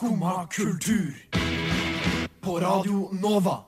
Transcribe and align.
Skumma 0.00 0.46
kultur. 0.50 1.12
På 2.40 2.60
Radio 2.60 3.10
Nova. 3.22 3.58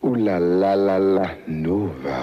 O-la-la-la-la 0.00 1.26
Nova. 1.46 2.22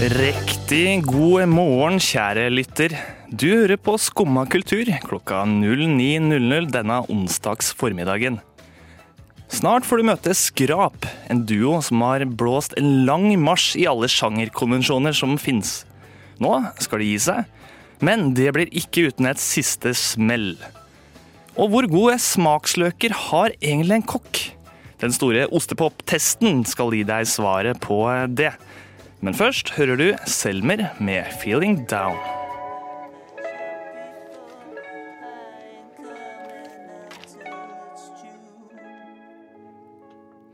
Riktig 0.00 1.04
god 1.04 1.52
morgen, 1.52 2.00
kjære 2.00 2.48
lytter. 2.56 2.96
Du 3.28 3.50
hører 3.50 3.76
på 3.76 3.98
Skumma 4.00 4.46
kultur 4.48 4.88
klokka 5.04 5.44
09.00 5.44 6.72
denne 6.72 7.00
onsdags 7.04 7.74
formiddagen. 7.76 8.40
Snart 9.52 9.84
får 9.84 10.00
du 10.00 10.08
møte 10.08 10.32
Skrap, 10.32 11.04
en 11.28 11.44
duo 11.44 11.82
som 11.84 12.00
har 12.08 12.24
blåst 12.24 12.80
en 12.80 13.02
lang 13.04 13.28
marsj 13.36 13.74
i 13.84 13.90
alle 13.92 14.08
sjangerkonvensjoner 14.08 15.20
som 15.20 15.36
fins. 15.36 15.82
Nå 16.40 16.62
skal 16.80 17.04
de 17.04 17.12
gi 17.12 17.20
seg, 17.28 17.44
men 18.02 18.32
det 18.34 18.50
blir 18.56 18.70
ikke 18.74 19.08
uten 19.10 19.30
et 19.30 19.40
siste 19.40 19.94
smell. 19.96 20.56
Og 21.54 21.70
hvor 21.70 21.86
gode 21.90 22.18
smaksløker 22.22 23.14
har 23.28 23.54
egentlig 23.60 24.00
en 24.00 24.10
kokk? 24.14 24.42
Den 25.02 25.14
store 25.14 25.48
ostepop-testen 25.54 26.62
skal 26.68 26.94
gi 26.94 27.02
deg 27.06 27.26
svaret 27.30 27.80
på 27.82 28.02
det. 28.30 28.52
Men 29.22 29.34
først 29.38 29.74
hører 29.76 29.98
du 29.98 30.08
Selmer 30.26 30.88
med 30.98 31.26
'Feeling 31.38 31.84
Down'. 31.90 32.18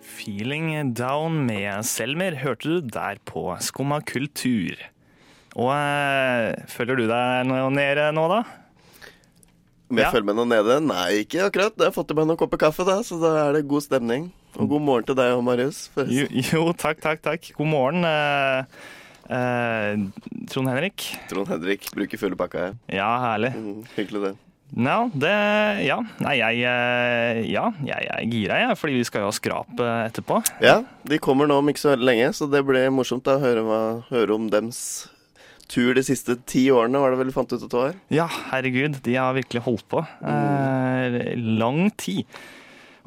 Feeling 0.03 0.93
Down 0.93 1.47
med 1.47 1.85
Selmer 1.85 2.37
hørte 2.37 2.69
du 2.69 2.81
der 2.85 3.17
på 3.25 3.57
Skumma 3.61 4.01
kultur. 4.01 4.77
Og 5.57 5.71
eh, 5.73 6.53
føler 6.71 6.99
du 7.01 7.07
deg 7.09 7.47
noe 7.49 7.71
nede 7.73 8.11
nå, 8.15 8.27
da? 8.31 8.43
Om 9.89 9.97
jeg 9.97 10.05
Ja. 10.05 10.11
følger 10.13 10.27
med 10.29 10.37
noe 10.37 10.49
nede? 10.51 10.75
Nei, 10.85 11.23
ikke 11.25 11.47
akkurat. 11.49 11.73
Jeg 11.81 11.89
har 11.89 11.95
fått 11.97 12.11
i 12.13 12.15
meg 12.19 12.27
noen 12.29 12.37
kopper 12.37 12.61
kaffe, 12.61 12.85
da, 12.85 12.99
så 13.03 13.17
da 13.23 13.31
er 13.49 13.53
det 13.57 13.69
god 13.71 13.83
stemning. 13.87 14.31
Og 14.59 14.69
god 14.69 14.83
morgen 14.85 15.07
til 15.09 15.17
deg 15.17 15.33
og 15.37 15.45
Marius. 15.47 15.87
Jo, 15.97 16.27
jo 16.29 16.73
takk, 16.77 17.01
takk, 17.01 17.23
takk. 17.25 17.49
God 17.57 17.71
morgen, 17.71 18.05
eh, 18.05 18.65
eh, 19.31 19.97
Trond 20.53 20.69
Henrik. 20.69 21.07
Trond 21.31 21.49
Henrik 21.49 21.89
bruker 21.97 22.19
fulle 22.21 22.37
pakka, 22.37 22.67
jeg. 22.69 22.77
Ja, 23.01 23.09
herlig. 23.25 23.55
Mm, 23.57 23.81
hyggelig, 23.97 24.23
det. 24.29 24.35
Ja, 24.77 24.99
det 25.17 25.33
Ja. 25.87 25.97
Nei, 26.21 26.35
jeg 26.37 26.61
eh, 26.69 27.39
Ja, 27.49 27.71
jeg 27.83 28.09
er 28.13 28.25
gira, 28.29 28.59
jeg, 28.69 28.77
fordi 28.77 28.99
vi 29.01 29.05
skal 29.09 29.23
jo 29.25 29.31
ha 29.31 29.33
skrap 29.33 29.81
eh, 29.81 30.11
etterpå. 30.11 30.43
Ja, 30.61 30.83
de 31.09 31.19
kommer 31.19 31.49
nå 31.49 31.57
om 31.63 31.69
ikke 31.73 31.81
så 31.87 31.95
veldig 31.97 32.05
lenge, 32.11 32.29
så 32.37 32.51
det 32.53 32.61
blir 32.69 32.91
morsomt 32.93 33.25
å 33.33 33.39
høre, 33.41 33.65
høre 34.11 34.35
om 34.37 34.51
dems 34.53 35.09
tur 35.69 35.95
de 35.99 36.05
siste 36.07 36.37
ti 36.49 36.67
årene, 36.73 37.01
var 37.03 37.13
det 37.13 37.21
vel 37.21 37.31
du 37.31 37.35
fant 37.37 37.53
ut 37.53 37.61
at 37.61 37.69
det 37.69 37.81
var? 37.81 37.99
Ja, 38.13 38.29
herregud, 38.51 39.01
de 39.05 39.17
har 39.19 39.37
virkelig 39.37 39.63
holdt 39.67 39.87
på. 39.93 40.05
Eh, 40.25 41.19
lang 41.37 41.89
tid. 42.01 42.25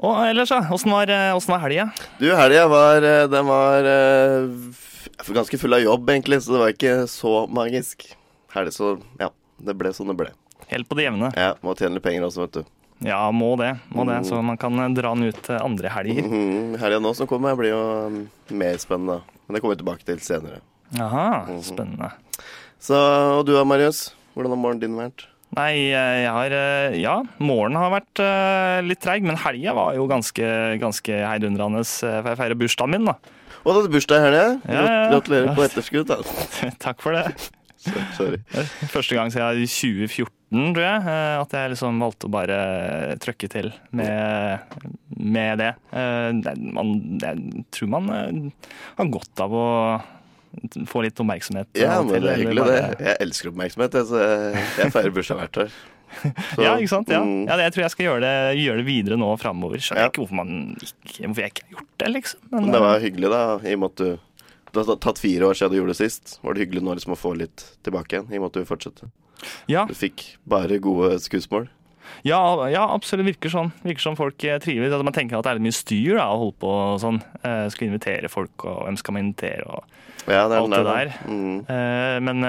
Og 0.02 0.18
ellers, 0.26 0.50
ja. 0.54 0.62
Åssen 0.74 0.94
var, 0.94 1.10
eh, 1.10 1.38
var 1.48 1.62
helga? 1.66 1.90
Du, 2.18 2.30
helga 2.34 2.68
var 2.72 3.06
eh, 3.06 3.28
Den 3.30 3.46
var 3.46 3.86
eh, 3.86 5.34
ganske 5.34 5.58
full 5.62 5.78
av 5.78 5.84
jobb, 5.84 6.10
egentlig, 6.10 6.42
så 6.42 6.56
det 6.56 6.62
var 6.64 6.74
ikke 6.74 6.96
så 7.12 7.34
magisk. 7.50 8.08
Helg, 8.56 8.74
så 8.74 8.96
ja. 9.22 9.30
Det 9.62 9.76
ble 9.78 9.92
som 9.94 10.10
det 10.10 10.16
ble. 10.18 10.32
Helt 10.72 10.88
på 10.90 10.98
det 10.98 11.04
jevne. 11.06 11.28
Ja, 11.38 11.52
Må 11.62 11.76
tjene 11.78 12.00
litt 12.00 12.06
penger 12.06 12.26
også, 12.26 12.48
vet 12.48 12.56
du. 12.62 12.72
Ja, 13.06 13.20
må 13.34 13.54
det. 13.60 13.76
Må 13.94 14.06
det, 14.10 14.20
Så 14.26 14.42
man 14.46 14.58
kan 14.62 14.78
dra 14.94 15.12
den 15.14 15.30
ut 15.30 15.42
til 15.46 15.58
andre 15.58 15.90
helger. 15.94 16.26
Mhm, 16.26 16.76
Helga 16.82 17.00
nå 17.02 17.14
som 17.18 17.30
kommer, 17.30 17.54
blir 17.58 17.74
jo 17.74 17.82
um, 18.08 18.18
mer 18.50 18.78
spennende. 18.82 19.20
Men 19.46 19.54
det 19.58 19.62
kommer 19.62 19.76
vi 19.76 19.82
tilbake 19.84 20.06
til 20.08 20.22
senere. 20.22 20.62
Aha, 21.00 21.46
Mhm. 21.48 21.62
spennende. 21.64 22.12
Så, 22.82 22.96
Og 23.40 23.46
du 23.46 23.54
da, 23.54 23.64
Marius? 23.64 24.12
Hvordan 24.36 24.50
har 24.56 24.58
morgenen 24.58 24.80
din 24.82 24.96
vært? 24.98 25.26
Nei, 25.56 25.92
jeg 25.92 26.28
har 26.32 26.52
eh, 26.56 26.96
Ja, 27.02 27.22
morgenen 27.40 27.78
har 27.78 27.92
vært 27.92 28.20
eh, 28.24 28.82
litt 28.88 29.02
treig, 29.04 29.22
men 29.24 29.36
helga 29.38 29.74
var 29.76 29.94
jo 29.96 30.08
ganske, 30.08 30.80
ganske 30.80 31.12
heidundrende. 31.28 31.80
eh, 31.84 32.22
For 32.22 32.30
jeg 32.32 32.38
feirer 32.40 32.56
bursdagen 32.60 32.90
min, 32.92 33.06
da. 33.06 33.16
Og 33.66 33.74
du 33.76 33.82
hadde 33.82 33.92
bursdag 33.94 34.18
i 34.18 34.26
helga? 34.26 34.46
Ja, 34.66 34.74
ja, 34.74 34.86
ja. 34.88 35.10
Gratulerer 35.12 35.56
på 35.56 35.66
etterskudd. 35.68 36.08
Takk 36.80 37.02
for 37.04 37.12
det. 37.14 37.52
Sorry. 38.18 38.38
Første 38.94 39.16
gang 39.18 39.30
siden 39.34 39.66
2014, 39.68 40.74
tror 40.74 40.84
jeg, 40.86 41.04
at 41.42 41.52
jeg 41.58 41.72
liksom 41.74 42.00
valgte 42.02 42.28
å 42.30 42.32
bare 42.32 42.58
trøkke 43.22 43.50
til 43.50 43.72
med, 43.92 44.60
med 45.18 45.58
det. 45.62 45.72
Man, 45.92 46.92
jeg 47.22 47.66
tror 47.74 47.90
man 47.90 48.52
har 48.98 49.10
godt 49.18 49.42
av 49.46 49.52
å 49.58 49.68
få 50.90 51.02
litt 51.06 51.20
oppmerksomhet. 51.24 51.68
Ja, 51.80 52.02
men 52.04 52.14
til, 52.14 52.24
det 52.26 52.32
er 52.34 52.42
hyggelig, 52.42 52.64
hyggelig, 52.66 52.98
det. 53.00 53.08
Jeg 53.08 53.18
elsker 53.28 53.52
oppmerksomhet, 53.54 53.98
jeg, 54.00 54.64
jeg, 54.82 54.92
feirer 54.96 55.14
bursdag 55.16 55.42
hvert 55.44 55.60
år. 55.66 55.76
Så, 56.56 56.64
Ja, 56.66 56.74
ikke 56.76 56.92
sant? 56.92 57.08
Ja. 57.14 57.22
mm, 57.24 57.46
ja, 57.48 57.56
det- 57.56 57.64
jeg 57.70 57.74
tror 57.78 57.84
jeg 57.86 57.92
skal 57.96 58.06
gjøre 58.10 58.22
det, 58.26 58.34
gjøre 58.60 58.82
det 58.82 58.86
videre 58.90 59.18
nå 59.22 59.30
framover. 59.40 59.80
Skjønner 59.80 60.04
Ja. 60.04 60.10
ikke 60.12 60.22
hvorfor, 60.26 60.36
man 60.42 60.52
ikke, 60.84 61.24
hvorfor 61.24 61.42
jeg 61.46 61.54
ikke 61.54 61.64
har 61.70 61.78
gjort 61.78 61.94
det, 62.04 62.10
liksom. 62.18 62.40
Men, 62.52 62.62
Men 62.66 62.72
det 62.76 62.82
var 62.84 63.00
hyggelig, 63.06 63.30
da, 63.32 63.42
i 63.64 63.74
og 63.78 63.80
med 63.86 63.90
at 63.94 63.96
du 64.04 64.20
det 64.72 64.86
har 64.88 64.96
tatt 65.04 65.20
fire 65.20 65.44
år 65.50 65.58
siden 65.60 65.72
du 65.74 65.78
gjorde 65.82 65.92
det 65.92 66.00
sist. 66.00 66.38
Var 66.44 66.54
det 66.56 66.62
hyggelig 66.64 66.82
nå 66.88 66.94
liksom 66.96 67.12
å 67.12 67.20
få 67.20 67.34
litt 67.36 67.64
tilbake 67.84 68.16
igjen, 68.16 68.30
i 68.32 68.38
og 68.40 68.44
med 68.46 68.52
at 68.52 68.60
du 68.60 68.70
fortsatte? 68.70 69.10
ja, 69.68 69.86
Du 69.90 69.94
fikk 69.98 70.38
bare 70.48 70.78
gode 70.80 71.18
skussmål. 71.20 71.66
Ja, 72.28 72.40
ja, 72.70 72.84
absolutt. 72.94 73.26
Virker 73.32 73.52
sånn. 73.54 73.72
Virker 73.86 74.04
som 74.04 74.18
folk 74.20 74.44
eh, 74.46 74.60
trives. 74.62 74.94
At 74.94 75.04
man 75.06 75.16
tenker 75.16 75.40
at 75.40 75.48
det 75.48 75.56
er 75.56 75.64
mye 75.64 75.76
styr 75.76 76.20
da, 76.20 76.28
å 76.34 76.40
holde 76.46 76.58
på 76.62 76.72
sånn. 77.02 77.20
Eh, 77.42 77.66
skal 77.74 77.90
invitere 77.90 78.32
folk, 78.32 78.54
og 78.66 78.86
hvem 78.86 79.00
skal 79.02 79.18
man 79.18 79.28
invitere? 79.28 79.66
og 79.66 80.30
Ja, 80.30 80.46
det 80.52 80.60
Alt 80.60 80.76
det 80.76 80.82
der. 80.88 81.14
Mm. 81.26 81.60
Eh, 81.66 82.18
men, 82.28 82.48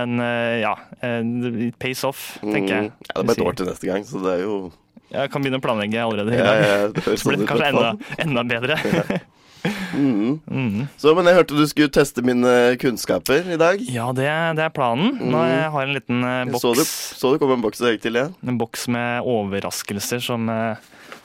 men 0.00 0.24
ja. 0.60 0.74
It 1.00 1.78
pays 1.80 2.04
off, 2.04 2.34
tenker 2.42 2.72
jeg. 2.74 2.90
Mm. 2.90 3.06
Ja, 3.08 3.14
det 3.14 3.22
er 3.22 3.30
bare 3.30 3.38
et 3.38 3.46
år 3.48 3.60
til 3.60 3.70
neste 3.72 3.92
gang, 3.92 4.08
så 4.08 4.24
det 4.24 4.34
er 4.38 4.44
jo 4.44 4.58
Jeg 5.14 5.30
kan 5.30 5.44
begynne 5.44 5.60
å 5.62 5.64
planlegge 5.64 6.02
allerede. 6.02 6.34
i 6.34 6.40
ja, 6.40 6.50
dag. 6.50 6.98
ja, 6.98 7.16
Så 7.20 7.30
blir 7.30 7.40
det 7.44 7.48
kanskje 7.48 7.70
enda, 7.70 7.94
enda 8.26 8.46
bedre. 8.50 9.22
Mhm. 9.64 10.40
Mm. 10.50 10.86
Så, 11.00 11.14
men 11.16 11.28
jeg 11.30 11.38
hørte 11.38 11.56
du 11.56 11.64
skulle 11.70 11.92
teste 11.92 12.22
mine 12.26 12.50
kunnskaper 12.82 13.46
i 13.54 13.58
dag. 13.60 13.80
Ja, 13.88 14.10
det, 14.16 14.26
det 14.58 14.64
er 14.66 14.72
planen. 14.74 15.14
Nå 15.22 15.38
mm. 15.40 15.50
jeg 15.52 15.70
har 15.76 15.86
en 15.88 15.94
liten 15.96 16.24
uh, 16.26 16.32
boks. 16.50 16.64
så, 16.64 16.72
du, 16.76 16.82
så 17.20 17.32
du 17.32 17.38
kom 17.42 17.54
en 17.54 17.64
boks 17.64 17.80
i 17.80 17.86
dag 17.88 18.00
til, 18.02 18.18
ja? 18.20 18.26
en 18.44 18.58
boks 18.60 18.88
med 18.92 19.28
overraskelser 19.30 20.20
som, 20.24 20.48
uh, 20.50 20.76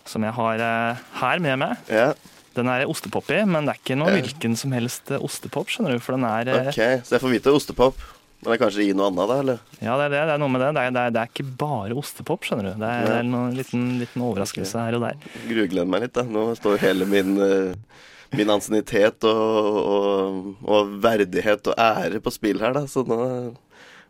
som 0.07 0.23
jeg 0.27 0.35
har 0.38 0.63
uh, 0.63 1.07
her 1.23 1.44
med 1.45 1.59
meg. 1.66 1.88
ja. 1.91 2.11
Den 2.57 2.67
er 2.67 2.81
ostepop 2.89 3.27
i, 3.31 3.38
men 3.47 3.67
det 3.67 3.75
er 3.75 3.77
ikke 3.79 3.95
noe 3.95 4.09
Ja. 4.09 4.17
hvilken 4.19 4.56
som 4.57 4.71
helst 4.75 5.11
ostepop, 5.16 5.69
skjønner 5.71 5.94
du. 5.95 6.01
For 6.03 6.17
den 6.17 6.25
er 6.27 6.50
Ok, 6.67 6.79
så 7.06 7.13
jeg 7.16 7.21
får 7.21 7.31
vite 7.31 7.53
ostepop. 7.56 8.01
Men 8.41 8.50
det 8.50 8.56
er 8.57 8.61
kanskje 8.63 8.83
i 8.88 8.95
noe 8.97 9.07
annet, 9.11 9.29
da? 9.29 9.38
eller? 9.44 9.59
Ja, 9.79 9.94
det 10.00 10.07
er 10.07 10.11
det. 10.16 10.19
Det 10.27 10.33
er 10.33 10.41
noe 10.41 10.51
med 10.51 10.61
det. 10.66 10.69
Det 10.75 10.81
er, 10.81 10.91
det 10.95 11.01
er, 11.06 11.13
det 11.16 11.21
er 11.21 11.29
ikke 11.31 11.45
bare 11.61 11.95
ostepop, 12.01 12.44
skjønner 12.47 12.69
du. 12.71 12.81
Det 12.81 12.89
er, 12.89 13.00
Ja. 13.00 13.07
det 13.09 13.16
er 13.19 13.27
noen 13.29 13.53
liten, 13.56 13.85
liten 14.01 14.23
overraskelse 14.25 14.81
her 14.81 14.97
og 14.97 15.06
der. 15.06 15.21
Grugleder 15.47 15.89
meg 15.94 16.03
litt, 16.07 16.13
da. 16.17 16.23
Nå 16.23 16.44
står 16.57 16.81
hele 16.83 17.07
min, 17.07 17.33
eh, 17.45 17.73
min 18.35 18.51
ansiennitet 18.53 19.25
og, 19.28 19.79
og, 19.79 20.53
og 20.67 20.94
verdighet 21.03 21.72
og 21.72 21.81
ære 21.81 22.22
på 22.23 22.34
spill 22.34 22.62
her, 22.62 22.75
da. 22.78 22.85
Så 22.90 23.03
nå 23.07 23.17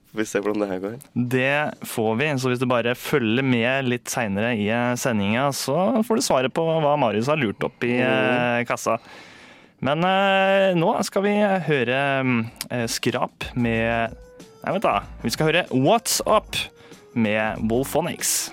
får 0.09 0.19
vi 0.19 0.25
se 0.27 0.41
hvordan 0.41 0.63
det 0.65 0.69
her 0.71 0.83
går. 0.83 0.99
Det 1.35 1.87
får 1.87 2.11
vi. 2.19 2.29
Så 2.41 2.51
hvis 2.51 2.61
du 2.61 2.67
bare 2.69 2.95
følger 2.97 3.45
med 3.45 3.89
litt 3.89 4.11
seinere 4.11 4.55
i 4.57 4.67
eh, 4.73 4.93
sendinga, 4.99 5.49
så 5.55 6.03
får 6.05 6.19
du 6.19 6.25
svaret 6.25 6.55
på 6.55 6.65
hva 6.67 6.95
Marius 6.99 7.31
har 7.31 7.39
lurt 7.39 7.63
opp 7.65 7.87
i 7.87 7.95
mm. 8.01 8.67
kassa. 8.69 8.99
Men 9.85 10.03
eh, 10.03 10.75
nå 10.75 10.91
skal 11.07 11.23
vi 11.23 11.35
høre 11.69 11.99
eh, 12.67 12.87
Skrap 12.91 13.51
med 13.55 14.17
Nei, 14.59 14.73
vent 14.75 14.83
da. 14.83 14.97
Vi 15.23 15.31
skal 15.31 15.53
høre 15.53 15.61
What's 15.71 16.19
Up 16.27 16.57
med 17.15 17.63
Wolphonics. 17.71 18.49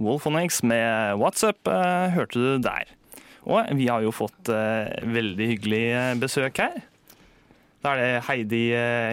Wolphonics 0.00 0.62
med 0.64 1.18
What's 1.20 1.44
Up 1.44 1.68
eh, 1.68 2.08
hørte 2.14 2.38
du 2.40 2.58
der. 2.64 2.88
Og 3.44 3.68
vi 3.76 3.88
har 3.88 4.00
jo 4.04 4.12
fått 4.14 4.48
eh, 4.52 4.88
veldig 5.04 5.48
hyggelig 5.54 5.82
eh, 5.92 6.12
besøk 6.20 6.60
her. 6.62 6.78
Da 7.84 7.94
er 7.94 8.00
det 8.00 8.24
Heidi 8.28 8.62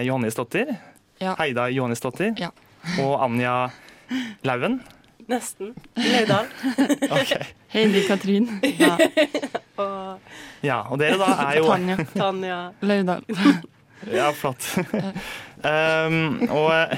Johannesdottir. 0.04 0.74
Ja. 1.20 1.34
Heida 1.40 1.68
Johannesdottir. 1.72 2.34
Ja. 2.40 2.50
Og 3.00 3.14
Anja 3.24 3.54
Lauven. 4.44 4.80
Nesten. 5.28 5.74
Løydal. 5.96 6.48
Ok. 7.18 7.32
Heidi 7.72 8.02
Katrin. 8.08 8.48
Ja. 8.80 8.94
Og 9.76 10.20
Ja, 10.64 10.78
og 10.88 10.98
dere 11.00 11.18
da 11.20 11.28
er 11.50 11.58
jo 11.60 11.66
Tanja 11.68 11.96
Tanja. 12.14 12.58
Laudal. 12.80 13.24
Ja, 14.12 14.30
flott. 14.36 14.64
um, 15.64 16.48
og 16.60 16.96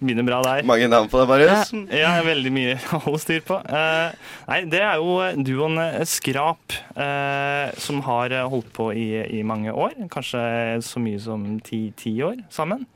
begynner 0.00 0.26
bra 0.26 0.40
der. 0.46 0.64
Mange 0.68 0.88
navn 0.90 1.10
på 1.10 1.20
deg, 1.20 1.30
Marius. 1.30 1.72
Ja, 1.94 2.12
veldig 2.26 2.52
mye 2.54 2.76
å 2.96 3.02
holde 3.06 3.22
styr 3.22 3.44
på. 3.46 3.58
Uh, 3.68 4.14
nei, 4.50 4.62
det 4.70 4.82
er 4.84 5.02
jo 5.02 5.18
duoen 5.46 5.80
eh, 5.82 6.00
Skrap, 6.08 6.76
uh, 6.98 7.68
som 7.80 8.02
har 8.06 8.34
holdt 8.52 8.72
på 8.76 8.90
i, 8.96 9.08
i 9.38 9.44
mange 9.46 9.74
år. 9.74 9.96
Kanskje 10.12 10.40
så 10.86 11.02
mye 11.02 11.20
som 11.22 11.46
ti, 11.66 11.88
ti 11.98 12.14
år 12.24 12.42
sammen. 12.54 12.86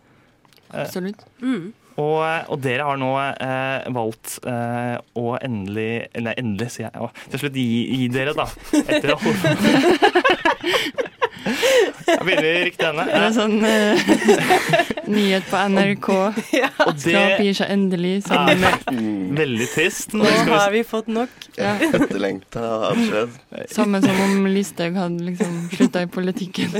Absolutt. 0.72 1.26
Mm. 1.42 1.72
Og, 2.00 2.20
og 2.48 2.60
dere 2.64 2.86
har 2.88 2.96
nå 3.00 3.10
eh, 3.20 3.88
valgt 3.92 4.38
eh, 4.48 4.94
å 5.18 5.34
endelig 5.36 6.06
Eller 6.16 6.38
endelig, 6.40 6.70
sier 6.76 6.88
jeg. 6.88 6.96
Å, 7.04 7.10
til 7.32 7.42
slutt 7.42 7.58
gi, 7.58 7.66
gi 7.98 8.08
dere, 8.12 8.32
da. 8.36 8.46
Etter 8.80 9.12
å 9.12 9.18
Begynner 12.26 12.42
vi 12.42 12.50
i 12.52 12.64
riktig 12.66 12.86
ende. 12.86 13.04
Det 13.08 13.18
er 13.18 13.32
sånn 13.34 13.54
uh, 13.62 14.10
nyhet 15.16 15.46
på 15.50 15.60
NRK. 15.74 16.08
Og 16.12 16.38
Skrap 16.40 17.02
det 17.04 17.46
gir 17.46 17.56
seg 17.62 17.72
endelig 17.76 18.14
sammen 18.28 18.62
med, 18.62 18.88
Mm. 18.92 19.32
Veldig 19.38 19.66
trist. 19.72 20.12
Nå 20.14 20.26
har 20.50 20.70
vi 20.74 20.82
fått 20.84 21.06
nok. 21.10 21.30
ja, 21.56 21.72
Etterlengta 21.96 22.62
avskjed. 22.90 23.36
samme 23.72 24.00
som 24.04 24.18
om 24.26 24.46
Listhaug 24.52 24.98
hadde 25.00 25.24
liksom 25.30 25.54
slutta 25.72 26.02
i 26.04 26.10
politikken. 26.12 26.74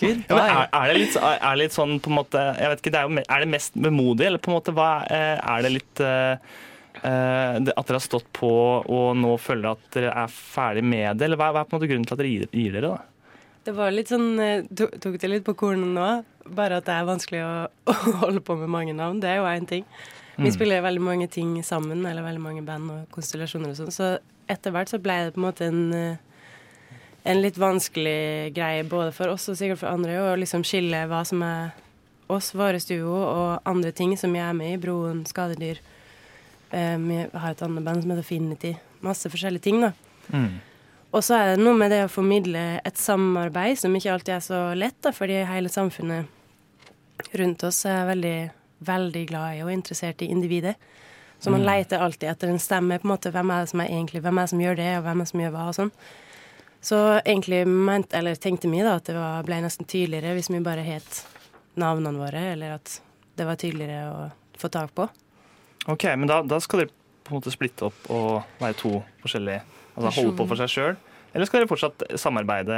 Gud, 0.00 0.22
Ja, 0.30 0.38
er, 0.38 0.70
er, 0.72 0.86
det 0.92 0.96
litt, 1.02 1.18
er 1.20 1.42
det 1.44 1.58
litt 1.66 1.76
sånn 1.76 1.98
på 2.00 2.10
en 2.12 2.16
måte 2.18 2.40
jeg 2.58 2.72
vet 2.72 2.80
ikke, 2.82 2.94
det 2.94 3.02
er, 3.02 3.10
jo, 3.10 3.26
er 3.28 3.44
det 3.44 3.50
mest 3.52 3.76
vemodig, 3.78 4.26
eller 4.30 4.40
på 4.42 4.50
en 4.52 4.56
måte 4.56 4.74
hva 4.76 4.88
eh, 5.12 5.36
er 5.38 5.66
det 5.66 5.74
litt 5.76 6.02
uh, 6.04 6.40
eh, 7.02 7.58
det- 7.68 7.76
At 7.76 7.86
dere 7.90 7.98
har 8.00 8.06
stått 8.08 8.26
på 8.36 8.50
og 8.82 9.08
nå 9.20 9.36
føler 9.42 9.76
at 9.76 9.84
dere 9.94 10.14
er 10.24 10.32
ferdig 10.32 10.84
med 10.88 11.20
det, 11.20 11.28
eller 11.28 11.40
hva, 11.40 11.52
hva 11.54 11.62
er 11.62 11.68
på 11.68 11.76
en 11.76 11.80
måte 11.82 11.90
grunnen 11.92 12.08
til 12.08 12.16
at 12.16 12.22
dere 12.24 12.32
gir, 12.32 12.48
gir 12.52 12.74
dere? 12.78 12.94
da? 12.96 12.98
Det 13.68 13.74
var 13.76 13.92
litt 13.92 14.08
sånn 14.08 14.38
eh, 14.40 14.64
Tok 14.72 15.18
det 15.20 15.28
litt 15.28 15.44
på 15.44 15.56
kornet 15.58 15.92
nå. 15.92 16.06
Bare 16.56 16.78
at 16.80 16.86
det 16.88 16.94
er 16.96 17.08
vanskelig 17.08 17.42
å, 17.44 17.52
å 17.92 18.14
holde 18.24 18.40
på 18.44 18.56
med 18.56 18.72
mange 18.72 18.96
navn. 18.96 19.20
Det 19.20 19.28
er 19.28 19.42
jo 19.42 19.50
én 19.50 19.68
ting. 19.68 19.84
Vi 20.38 20.52
spiller 20.54 20.84
veldig 20.84 21.02
mange 21.02 21.26
ting 21.26 21.56
sammen, 21.66 22.04
eller 22.06 22.22
veldig 22.22 22.40
mange 22.40 22.62
band 22.62 22.92
og 22.94 23.08
konstellasjoner 23.10 23.72
og 23.72 23.80
sånn. 23.80 23.90
Så 23.90 24.10
etter 24.48 24.72
hvert 24.72 24.88
så 24.88 25.00
ble 25.02 25.16
det 25.26 25.34
på 25.34 25.42
en 25.42 25.46
måte 25.48 25.66
en 25.66 25.80
eh, 25.92 26.24
en 27.28 27.42
litt 27.42 27.58
vanskelig 27.60 28.54
greie 28.56 28.84
både 28.88 29.12
for 29.12 29.34
oss 29.34 29.50
og 29.50 29.58
sikkert 29.58 29.82
for 29.82 29.90
andre 29.90 30.14
å 30.22 30.36
liksom 30.38 30.62
skille 30.64 31.02
hva 31.10 31.24
som 31.28 31.42
er 31.44 31.74
oss, 32.32 32.52
våre 32.56 32.80
duo, 32.88 33.16
og 33.16 33.68
andre 33.68 33.92
ting 33.92 34.14
som 34.20 34.34
jeg 34.36 34.44
er 34.44 34.56
med 34.56 34.74
i. 34.74 34.80
Broen, 34.80 35.24
Skadedyr. 35.28 35.80
Eh, 36.70 36.96
vi 37.00 37.18
har 37.32 37.50
et 37.50 37.62
annet 37.64 37.84
band 37.84 38.04
som 38.04 38.12
heter 38.12 38.26
Finity. 38.26 38.74
Masse 39.04 39.30
forskjellige 39.32 39.64
ting, 39.64 39.80
da. 39.84 39.92
Mm. 40.32 40.58
Og 41.10 41.24
så 41.24 41.38
er 41.38 41.54
det 41.54 41.62
noe 41.64 41.76
med 41.78 41.92
det 41.92 42.02
å 42.04 42.12
formidle 42.12 42.80
et 42.84 43.00
samarbeid 43.00 43.78
som 43.80 43.94
ikke 43.96 44.12
alltid 44.12 44.34
er 44.34 44.44
så 44.44 44.60
lett, 44.76 44.98
da, 45.04 45.12
fordi 45.16 45.40
hele 45.48 45.70
samfunnet 45.72 46.28
rundt 47.38 47.64
oss 47.64 47.80
er 47.88 48.04
veldig, 48.10 48.38
veldig 48.84 49.24
glad 49.30 49.56
i 49.56 49.62
og 49.64 49.72
interessert 49.72 50.22
i 50.22 50.28
individet. 50.32 50.76
Så 51.38 51.52
man 51.54 51.62
leter 51.62 52.02
alltid 52.02 52.28
etter 52.32 52.50
en 52.50 52.58
stemme. 52.58 52.98
på 52.98 53.06
en 53.06 53.12
måte, 53.12 53.30
Hvem 53.30 53.50
er 53.50 53.60
det 53.60 53.70
som 53.70 53.80
er 53.80 53.92
egentlig, 53.92 54.22
hvem 54.22 54.38
er 54.38 54.42
det 54.42 54.50
som 54.50 54.60
gjør 54.60 54.76
det, 54.76 54.88
og 54.98 55.04
hvem 55.04 55.20
er 55.20 55.24
det 55.24 55.30
som 55.30 55.40
gjør 55.40 55.54
hva, 55.54 55.66
og 55.68 55.76
sånn. 55.76 55.92
Så 56.80 56.98
egentlig 57.24 57.62
ment, 57.66 58.12
eller 58.14 58.34
tenkte 58.34 58.70
vi 58.70 58.82
da 58.82 58.96
at 58.98 59.06
det 59.06 59.16
var, 59.16 59.46
ble 59.46 59.62
nesten 59.62 59.86
tydeligere 59.86 60.34
hvis 60.36 60.50
vi 60.50 60.60
bare 60.62 60.84
het 60.86 61.22
navnene 61.78 62.18
våre, 62.18 62.42
eller 62.52 62.76
at 62.76 63.00
det 63.38 63.46
var 63.46 63.58
tydeligere 63.58 64.10
å 64.10 64.28
få 64.58 64.68
tak 64.68 64.94
på. 64.94 65.08
Ok, 65.86 66.04
men 66.18 66.26
da, 66.30 66.42
da 66.42 66.58
skal 66.60 66.84
dere 66.84 66.94
på 67.24 67.32
en 67.32 67.38
måte 67.38 67.54
splitte 67.54 67.88
opp 67.88 68.10
og 68.10 68.60
være 68.60 68.78
to 68.78 68.92
forskjellige 69.22 69.77
Altså 69.98 70.22
holde 70.22 70.36
på 70.38 70.46
for 70.48 70.60
seg 70.60 70.72
sjøl? 70.72 70.98
Eller 71.34 71.48
skal 71.48 71.60
dere 71.60 71.68
fortsatt 71.68 72.04
samarbeide 72.16 72.76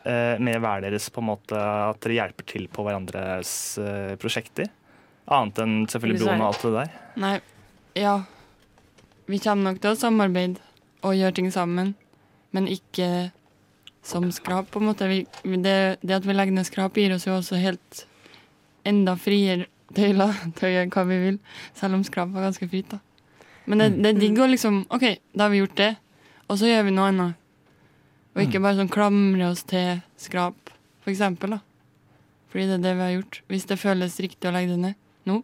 eh, 0.00 0.38
med 0.40 0.60
hver 0.62 0.84
deres 0.84 1.10
på 1.12 1.20
en 1.20 1.28
måte 1.28 1.58
At 1.58 2.00
dere 2.00 2.16
hjelper 2.22 2.46
til 2.48 2.64
på 2.72 2.86
hverandres 2.86 3.52
eh, 3.82 4.14
prosjekter? 4.20 4.70
Annet 5.32 5.60
enn 5.62 5.74
selvfølgelig 5.90 6.24
Broen 6.24 6.40
og 6.40 6.48
alt 6.48 6.64
det 6.64 6.72
der? 6.78 6.94
Nei, 7.22 7.34
ja. 7.98 8.16
Vi 9.30 9.38
kommer 9.42 9.70
nok 9.70 9.82
til 9.82 9.92
å 9.92 9.98
samarbeide 9.98 10.64
og 11.02 11.14
gjøre 11.18 11.36
ting 11.36 11.50
sammen, 11.54 11.94
men 12.54 12.66
ikke 12.70 13.30
som 14.02 14.26
skrap, 14.34 14.70
på 14.70 14.80
en 14.82 14.88
måte. 14.90 15.06
Vi, 15.10 15.20
det, 15.62 15.76
det 16.02 16.16
at 16.18 16.26
vi 16.26 16.34
legger 16.34 16.56
ned 16.56 16.66
skrap, 16.66 16.98
gir 16.98 17.14
oss 17.14 17.28
jo 17.28 17.36
også 17.36 17.60
helt 17.62 18.02
enda 18.88 19.14
friere 19.20 19.68
tøyler 19.94 20.34
til 20.58 20.68
å 20.68 20.72
gjøre 20.74 20.92
hva 20.94 21.06
vi 21.08 21.18
vil, 21.22 21.40
selv 21.78 21.98
om 21.98 22.04
skrap 22.06 22.32
var 22.34 22.48
ganske 22.48 22.68
fritt, 22.70 22.96
da. 22.96 23.02
Men 23.70 23.78
det, 23.78 23.88
det 24.02 24.10
er 24.10 24.18
digg 24.18 24.40
å 24.42 24.48
liksom 24.50 24.80
OK, 24.90 25.04
da 25.38 25.46
har 25.46 25.52
vi 25.52 25.60
gjort 25.60 25.76
det, 25.78 25.92
og 26.52 26.60
så 26.60 26.68
gjør 26.68 26.86
vi 26.86 26.94
noe 26.94 27.08
annet. 27.08 27.38
Og 28.32 28.44
ikke 28.44 28.62
bare 28.64 28.78
sånn 28.78 28.92
klamre 28.92 29.50
oss 29.50 29.64
til 29.68 30.00
skrap, 30.20 30.72
for 31.04 31.12
eksempel, 31.12 31.56
da. 31.56 31.60
Fordi 32.52 32.68
det 32.68 32.78
er 32.78 32.84
det 32.84 32.94
vi 32.96 33.04
har 33.06 33.12
gjort. 33.14 33.38
Hvis 33.48 33.68
det 33.68 33.80
føles 33.80 34.18
riktig 34.24 34.48
å 34.48 34.54
legge 34.54 34.74
det 34.74 34.80
ned 34.82 35.28
nå. 35.28 35.38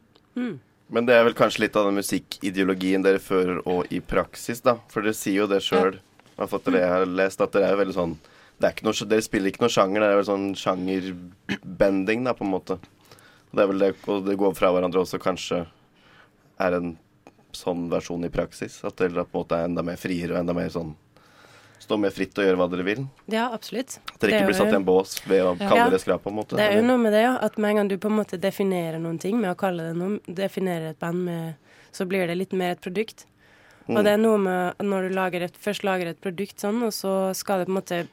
Men 0.88 1.08
det 1.08 1.16
er 1.16 1.24
vel 1.26 1.36
kanskje 1.36 1.66
litt 1.66 1.76
av 1.76 1.88
den 1.88 1.98
musikkideologien 2.00 3.04
dere 3.04 3.20
fører 3.20 3.60
og 3.68 3.92
i 3.92 4.00
praksis, 4.04 4.60
da. 4.64 4.78
For 4.92 5.04
dere 5.04 5.16
sier 5.16 5.42
jo 5.42 5.48
det 5.50 5.62
sjøl, 5.64 5.96
i 5.96 6.36
hvert 6.38 6.52
fall 6.52 6.64
det 6.68 6.82
jeg 6.84 6.92
har 6.92 7.08
lest, 7.20 7.44
at 7.44 7.56
dere 7.56 7.72
er 7.72 7.80
veldig 7.80 7.96
sånn 7.96 8.18
det 8.58 8.66
er 8.66 8.74
ikke 8.74 8.88
noe, 8.88 9.06
Dere 9.06 9.22
spiller 9.22 9.52
ikke 9.52 9.62
noe 9.62 9.70
sjanger, 9.70 10.02
det 10.02 10.06
er 10.08 10.16
vel 10.18 10.26
sånn 10.26 10.46
sjangerbending, 10.58 12.24
da, 12.26 12.34
på 12.34 12.42
en 12.42 12.50
måte. 12.50 12.78
Og 13.48 13.52
det 13.54 13.62
er 13.62 13.68
vel 13.70 13.84
det, 13.84 13.90
og 14.10 14.24
det 14.26 14.34
går 14.40 14.56
fra 14.58 14.72
hverandre 14.74 15.04
også 15.04 15.20
kanskje 15.22 15.60
er 16.58 16.74
en 16.74 16.96
sånn 17.58 17.88
versjon 17.92 18.24
i 18.26 18.30
praksis. 18.32 18.80
At 18.86 18.96
dere 19.00 19.24
på 19.26 19.34
en 19.34 19.42
måte 19.42 19.58
er 19.58 19.68
enda 19.68 19.84
mer 19.86 19.98
friere 20.00 20.36
og 20.36 20.42
enda 20.44 20.56
mer 20.56 20.72
sånn 20.74 20.94
Står 21.78 22.00
mer 22.02 22.10
fritt 22.10 22.34
og 22.36 22.42
gjør 22.44 22.56
hva 22.58 22.66
dere 22.72 22.82
vil. 22.84 23.04
Ja, 23.30 23.44
absolutt. 23.54 24.00
At 24.10 24.18
dere 24.18 24.32
er 24.32 24.40
ikke 24.40 24.48
blir 24.50 24.56
satt 24.58 24.72
i 24.74 24.76
en 24.76 24.84
bås 24.84 25.12
ved 25.30 25.44
å 25.46 25.52
kalle 25.56 25.84
Ja. 25.84 25.88
det 25.92 26.00
skrap, 26.02 26.24
på 26.24 26.32
en 26.32 26.36
måte. 26.36 26.56
Det 26.58 26.64
er 26.66 26.80
jo 26.80 26.82
noe 26.82 26.98
med 26.98 27.14
det, 27.14 27.20
ja. 27.22 27.36
At 27.40 27.56
med 27.56 27.70
en 27.70 27.76
gang 27.76 27.88
du 27.88 27.96
på 28.02 28.10
en 28.10 28.16
måte 28.18 28.36
definerer 28.36 28.98
noen 28.98 29.18
ting 29.22 29.38
med 29.40 29.52
å 29.52 29.56
kalle 29.56 29.86
det 29.86 29.94
noe, 29.96 30.18
definerer 30.26 30.90
et 30.90 30.98
band 30.98 31.24
med 31.24 31.54
Så 31.94 32.04
blir 32.04 32.26
det 32.26 32.36
litt 32.36 32.52
mer 32.52 32.72
et 32.74 32.80
produkt. 32.82 33.24
Og 33.88 34.02
det 34.04 34.12
er 34.12 34.18
noe 34.20 34.36
med 34.36 34.74
når 34.84 35.08
du 35.08 35.14
lager 35.14 35.46
et, 35.46 35.56
først 35.56 35.84
lager 35.86 36.10
et 36.10 36.20
produkt 36.20 36.60
sånn, 36.60 36.82
og 36.84 36.92
så 36.92 37.32
skal 37.34 37.60
det 37.62 37.68
på 37.70 37.72
en 37.72 37.78
måte 37.78 38.08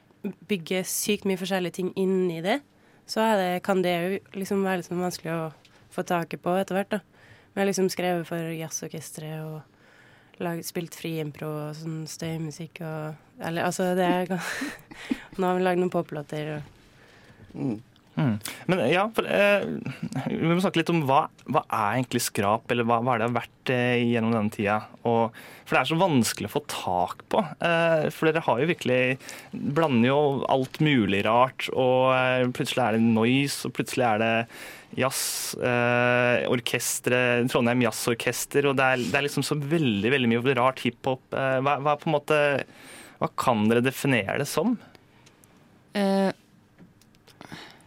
bygge 0.47 0.85
sykt 0.87 1.25
mye 1.27 1.37
forskjellige 1.41 1.73
ting 1.73 1.91
inni 1.99 2.39
det, 2.45 2.61
så 3.05 3.19
er 3.25 3.35
det, 3.41 3.63
kan 3.63 3.81
det 3.81 3.91
jo 3.91 4.39
liksom 4.39 4.63
være 4.63 4.77
litt 4.77 4.87
sånn 4.87 5.03
vanskelig 5.03 5.33
å 5.33 5.53
få 5.91 6.05
taket 6.07 6.41
på 6.41 6.55
etter 6.61 6.79
hvert, 6.79 6.95
da. 6.95 6.99
Vi 7.55 7.61
har 7.61 7.69
liksom 7.69 7.87
skrevet 7.89 8.27
for 8.27 8.51
jazzorkesteret 8.51 9.47
og 9.47 10.43
laget, 10.43 10.67
spilt 10.67 10.95
friimpro 10.99 11.47
og 11.47 11.75
sånn 11.79 12.01
støymusikk 12.11 12.83
og 12.83 13.21
Eller 13.39 13.63
altså, 13.67 13.93
det 13.95 14.03
er 14.03 14.31
Nå 15.39 15.47
har 15.47 15.55
vi 15.57 15.63
lagd 15.63 15.79
noen 15.79 15.93
poplater 15.93 16.57
og 16.57 16.71
Mm. 17.55 17.77
Mm. 18.15 18.35
Men 18.71 18.81
ja, 18.87 19.03
for, 19.15 19.27
eh, 19.27 19.65
vi 20.29 20.47
må 20.47 20.61
snakke 20.63 20.79
litt 20.79 20.91
om 20.93 21.01
hva, 21.07 21.25
hva 21.51 21.65
er 21.67 21.97
egentlig 21.97 22.23
skrap, 22.23 22.69
eller 22.71 22.87
hva, 22.87 23.01
hva 23.03 23.15
er 23.15 23.21
det 23.21 23.27
har 23.27 23.35
vært 23.41 23.71
eh, 23.75 24.05
gjennom 24.13 24.35
denne 24.35 24.53
tida? 24.55 24.77
Og, 25.03 25.35
for 25.65 25.75
det 25.75 25.81
er 25.81 25.89
så 25.89 25.99
vanskelig 25.99 26.49
å 26.49 26.53
få 26.53 26.61
tak 26.71 27.25
på. 27.33 27.43
Eh, 27.59 28.07
for 28.15 28.29
dere 28.29 28.45
har 28.45 28.61
jo 28.61 28.69
virkelig 28.71 29.01
blander 29.51 30.09
jo 30.13 30.21
alt 30.51 30.79
mulig 30.83 31.25
rart, 31.27 31.67
og 31.73 32.15
eh, 32.15 32.47
plutselig 32.55 32.85
er 32.85 32.97
det 32.97 33.03
noise, 33.03 33.67
og 33.67 33.75
plutselig 33.75 34.07
er 34.07 34.23
det 34.23 34.33
jazz, 34.95 35.21
eh, 35.59 36.47
orkestre, 36.47 37.19
Trondheim 37.51 37.83
Jazzorkester, 37.83 38.69
og 38.71 38.79
det 38.79 38.87
er, 38.93 39.05
det 39.11 39.19
er 39.19 39.27
liksom 39.27 39.43
så 39.43 39.59
veldig 39.59 40.13
veldig 40.13 40.31
mye 40.31 40.55
rart 40.55 40.85
hiphop. 40.85 41.25
Eh, 41.35 41.59
hva, 41.65 41.77
hva, 41.83 41.99
måte, 42.07 42.39
hva 43.19 43.31
kan 43.35 43.67
dere 43.67 43.83
definere 43.83 44.39
det 44.39 44.47
som? 44.47 44.77
Eh, 45.95 46.31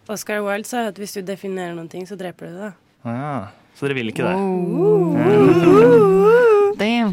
Oscar 0.09 0.41
Wilde 0.45 0.69
sa 0.69 0.87
at 0.89 0.99
hvis 0.99 1.13
du 1.19 1.23
definerer 1.23 1.75
noen 1.77 1.89
ting, 1.93 2.07
så 2.09 2.17
dreper 2.17 2.47
du 2.49 2.53
det. 2.63 2.73
Ah, 3.05 3.45
så 3.77 3.87
dere 3.87 3.95
vil 3.99 4.09
ikke 4.13 4.25
det? 4.25 4.37
Damn. 6.81 7.13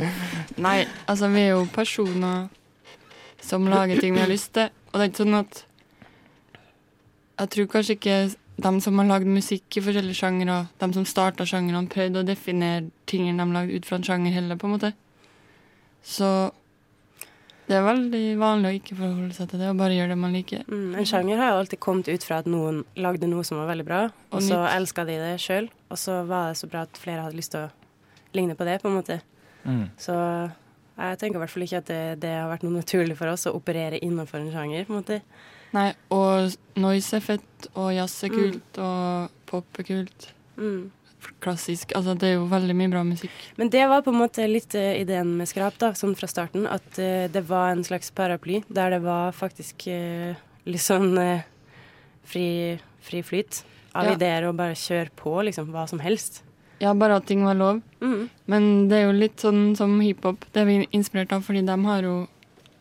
Nei, 0.61 0.79
altså 1.09 1.25
vi 1.33 1.41
er 1.43 1.51
jo 1.55 1.63
personer 1.73 2.47
som 3.43 3.67
lager 3.69 3.99
ting 3.99 4.13
vi 4.15 4.21
har 4.23 4.31
lyst 4.31 4.53
til. 4.55 4.67
Og 4.91 4.95
det 4.97 5.03
er 5.03 5.09
ikke 5.11 5.23
sånn 5.25 5.41
at 5.41 5.53
Jeg 7.35 7.47
tror 7.51 7.65
kanskje 7.73 7.95
ikke 7.97 8.17
de 8.55 8.71
som 8.81 8.99
har 9.01 9.07
lagd 9.09 9.27
musikk 9.27 9.67
i 9.75 9.81
forskjellige 9.83 10.15
sjangere, 10.15 10.67
de 10.79 10.87
som 10.95 11.05
starta 11.07 11.43
sjangrene, 11.43 11.91
prøvde 11.91 12.21
å 12.21 12.27
definere 12.27 12.87
tingene 13.11 13.43
de 13.43 13.51
lagde 13.57 13.75
ut 13.75 13.87
fra 13.89 13.97
en 13.99 14.07
sjanger 14.07 14.31
heller, 14.31 14.55
på 14.55 14.65
en 14.69 14.75
måte. 14.77 14.91
Så 15.99 16.29
det 17.67 17.75
er 17.79 17.85
veldig 17.85 18.23
vanlig 18.37 18.69
å 18.69 18.75
ikke 18.79 18.95
forholde 18.99 19.33
seg 19.33 19.49
til 19.49 19.59
det, 19.63 19.69
og 19.71 19.77
bare 19.79 19.95
gjøre 19.97 20.13
det 20.13 20.17
man 20.21 20.33
liker. 20.37 20.63
Mm, 20.69 20.95
en 21.01 21.05
sjanger 21.09 21.37
har 21.41 21.53
jo 21.53 21.61
alltid 21.63 21.79
kommet 21.81 22.07
ut 22.11 22.23
fra 22.27 22.37
at 22.43 22.45
noen 22.51 22.83
lagde 23.01 23.27
noe 23.31 23.43
som 23.47 23.57
var 23.57 23.71
veldig 23.71 23.85
bra, 23.87 24.01
og 24.29 24.37
Og 24.37 24.43
så 24.45 24.59
elska 24.69 25.05
de 25.07 25.15
det 25.17 25.39
sjøl, 25.41 25.69
og 25.89 25.97
så 25.97 26.19
var 26.29 26.49
det 26.51 26.57
så 26.61 26.67
bra 26.69 26.81
at 26.85 26.97
flere 27.01 27.23
hadde 27.25 27.35
lyst 27.39 27.51
til 27.55 27.65
å 27.65 27.71
ligne 28.37 28.55
på 28.55 28.65
det, 28.67 28.81
på 28.83 28.87
en 28.91 28.97
måte. 28.99 29.21
Mm. 29.65 29.89
Så 29.97 30.13
jeg 30.97 31.17
tenker 31.19 31.35
i 31.39 31.41
hvert 31.43 31.49
fall 31.55 31.63
ikke 31.65 31.77
at 31.81 31.89
det, 31.89 32.19
det 32.21 32.33
har 32.37 32.49
vært 32.51 32.63
noe 32.63 32.77
naturlig 32.77 33.17
for 33.17 33.27
oss 33.33 33.47
å 33.49 33.55
operere 33.57 33.99
innenfor 33.99 34.39
en 34.39 34.51
sjanger, 34.53 34.85
på 34.85 34.93
en 34.93 35.01
måte. 35.01 35.21
Nei, 35.75 35.89
og 36.13 36.53
noise 36.79 37.17
er 37.17 37.23
fett, 37.25 37.67
og 37.73 37.89
jazz 37.95 38.23
er 38.23 38.29
Mm. 38.29 38.37
kult, 38.37 38.77
og 38.79 39.31
pop 39.49 39.79
er 39.79 39.83
kult. 39.83 40.29
Mm. 40.55 40.91
Klassisk. 41.43 41.91
Altså, 41.97 42.15
det 42.17 42.29
er 42.29 42.33
jo 42.37 42.45
veldig 42.51 42.75
mye 42.77 42.91
bra 42.93 43.03
musikk. 43.07 43.33
Men 43.59 43.69
det 43.73 43.83
var 43.91 44.01
på 44.05 44.13
en 44.13 44.21
måte 44.21 44.47
litt 44.49 44.75
uh, 44.77 44.93
ideen 44.97 45.35
med 45.39 45.49
Skrap, 45.49 45.77
da, 45.81 45.91
sånn 45.97 46.15
fra 46.17 46.29
starten, 46.31 46.65
at 46.69 46.87
uh, 46.97 47.27
det 47.31 47.43
var 47.49 47.73
en 47.73 47.83
slags 47.85 48.11
paraply 48.15 48.63
der 48.67 48.95
det 48.95 49.01
var 49.05 49.35
faktisk 49.35 49.87
uh, 49.91 50.33
litt 50.65 50.81
sånn 50.83 51.13
fri, 52.25 52.47
fri 53.05 53.21
flyt 53.23 53.63
av 53.95 54.09
Ja. 54.09 54.15
ideer 54.17 54.49
og 54.49 54.57
bare 54.57 54.75
kjøre 54.75 55.13
på, 55.15 55.35
liksom, 55.45 55.69
hva 55.71 55.85
som 55.87 56.01
helst. 56.03 56.41
Ja, 56.81 56.93
bare 56.93 57.15
at 57.21 57.27
ting 57.29 57.45
var 57.45 57.55
lov. 57.55 57.81
Mm. 58.01 58.29
Men 58.51 58.89
det 58.89 58.97
er 58.97 59.05
jo 59.05 59.15
litt 59.15 59.39
sånn 59.39 59.75
som 59.77 59.99
hiphop. 60.03 60.43
Det 60.51 60.63
er 60.63 60.65
vi 60.67 60.87
inspirert 60.91 61.31
av, 61.31 61.45
fordi 61.45 61.61
de 61.65 61.77
har 61.85 62.03
jo 62.03 62.15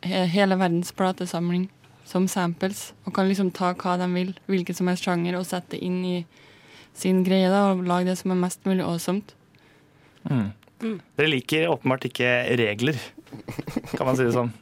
he 0.04 0.24
hele 0.28 0.56
verdens 0.60 0.90
platesamling 0.92 1.68
som 2.04 2.26
samples, 2.28 2.92
og 3.06 3.14
kan 3.14 3.28
liksom 3.28 3.52
ta 3.54 3.72
hva 3.72 3.94
de 4.00 4.08
vil, 4.12 4.34
hvilken 4.50 4.76
som 4.76 4.90
helst 4.90 5.06
sjanger, 5.06 5.38
og 5.38 5.46
sette 5.48 5.78
inn 5.78 6.02
i 6.04 6.16
sin 6.94 7.24
greie 7.26 7.48
da, 7.50 7.66
og 7.72 7.84
lage 7.88 8.08
det 8.10 8.18
som 8.20 8.34
er 8.34 8.40
mest 8.44 8.64
mulig 8.68 8.84
awesome. 8.86 9.22
Mm. 10.30 10.52
Mm. 10.84 10.98
Dere 11.18 11.30
liker 11.30 11.68
åpenbart 11.72 12.06
ikke 12.08 12.30
regler, 12.60 12.98
kan 13.96 14.06
man 14.06 14.18
si 14.18 14.26
det 14.26 14.34
sånn. 14.36 14.52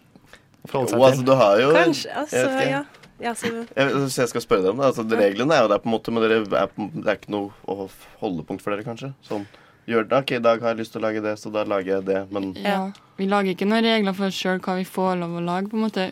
Forholde 0.71 0.95
Jo, 0.95 1.07
altså, 1.09 1.25
du 1.27 1.33
har 1.35 1.57
jo 1.59 1.71
Kanskje, 1.75 2.11
altså, 2.15 2.43
jeg 2.55 2.69
ja. 2.71 2.83
Ja, 3.23 3.33
så 3.39 3.49
Jeg, 3.51 3.91
jeg 4.19 4.29
skal 4.31 4.43
spørre 4.43 4.65
deg 4.65 4.73
om 4.73 4.81
det. 4.81 4.87
Altså, 4.89 5.05
reglene 5.07 5.55
er 5.55 5.65
jo 5.65 5.71
der 5.71 5.83
på 5.83 5.89
en 5.91 5.95
måte, 5.95 6.15
men 6.15 6.25
dere 6.25 6.41
er, 6.43 6.71
det 6.77 7.03
er 7.07 7.19
ikke 7.19 7.35
noe 7.35 7.89
holdepunkt 8.23 8.65
for 8.65 8.75
dere, 8.75 8.87
kanskje? 8.87 9.12
Sånn 9.27 9.47
Gjør 9.91 10.07
det, 10.07 10.19
OK, 10.19 10.33
i 10.37 10.43
dag 10.43 10.62
har 10.62 10.75
jeg 10.75 10.79
lyst 10.79 10.95
til 10.95 11.03
å 11.03 11.07
lage 11.09 11.23
det, 11.25 11.33
så 11.43 11.51
da 11.51 11.65
lager 11.67 11.97
jeg 11.97 12.07
det, 12.07 12.21
men 12.35 12.53
Ja. 12.62 12.93
Vi 13.19 13.27
lager 13.27 13.51
ikke 13.51 13.67
noen 13.67 13.83
regler 13.83 14.15
for 14.15 14.31
oss 14.31 14.39
sjøl 14.39 14.61
hva 14.62 14.77
vi 14.79 14.87
får 14.87 15.19
lov 15.21 15.35
å 15.39 15.43
lage. 15.43 15.71
på 15.71 15.79
en 15.79 15.85
måte. 15.85 16.05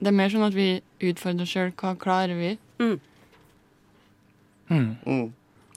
Det 0.00 0.08
er 0.08 0.16
mer 0.16 0.32
sånn 0.32 0.46
at 0.46 0.56
vi 0.56 0.80
utfordrer 1.00 1.44
oss 1.44 1.52
sjøl. 1.52 1.72
Hva 1.76 1.94
klarer 2.00 2.36
vi? 2.36 2.54
Mm. 2.80 3.00
mm. 4.68 5.32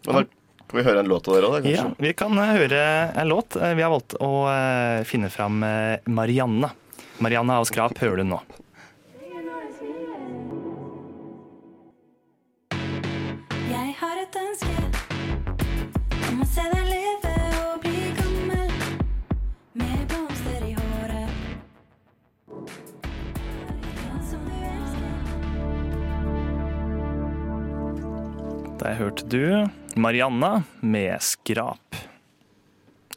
Men 0.05 0.15
da 0.15 0.23
kan 0.71 0.79
vi 0.79 0.83
høre 0.87 0.99
en 1.03 1.09
låt 1.11 1.27
av 1.27 1.35
dere 1.35 1.47
òg, 1.49 1.57
kanskje? 1.65 1.75
Ja, 1.75 1.85
vi 1.99 2.13
kan 2.17 2.37
eh, 2.39 2.53
høre 2.57 2.81
en 3.21 3.27
låt. 3.31 3.55
Eh, 3.59 3.73
Vi 3.75 3.83
har 3.85 3.91
valgt 3.91 4.15
å 4.23 4.31
eh, 4.51 5.03
finne 5.09 5.29
fram 5.33 5.59
Marianne. 6.07 6.69
Marianne 7.21 7.59
av 7.61 7.67
Skrap 7.69 7.97
hører 8.01 8.23
du 8.23 8.29
nå. 8.31 8.39
Jeg 13.71 13.93
har 13.99 14.15
et 14.21 14.35
ønske 14.41 14.75
om 16.31 16.41
å 16.43 16.47
se 16.49 16.63
deg 16.73 16.85
leve 16.89 17.33
og 17.61 17.81
bli 17.83 17.99
gammel 18.17 18.71
med 19.81 19.99
blomster 20.11 20.61
i 20.67 20.73
håret. 20.77 21.29
Som 24.29 24.41
du 24.47 24.55
elsker. 24.71 25.13
Der 28.81 28.93
hørte 28.99 29.23
du 29.31 29.43
Marianne 29.95 30.63
med 30.79 31.21
Skrap. 31.23 31.97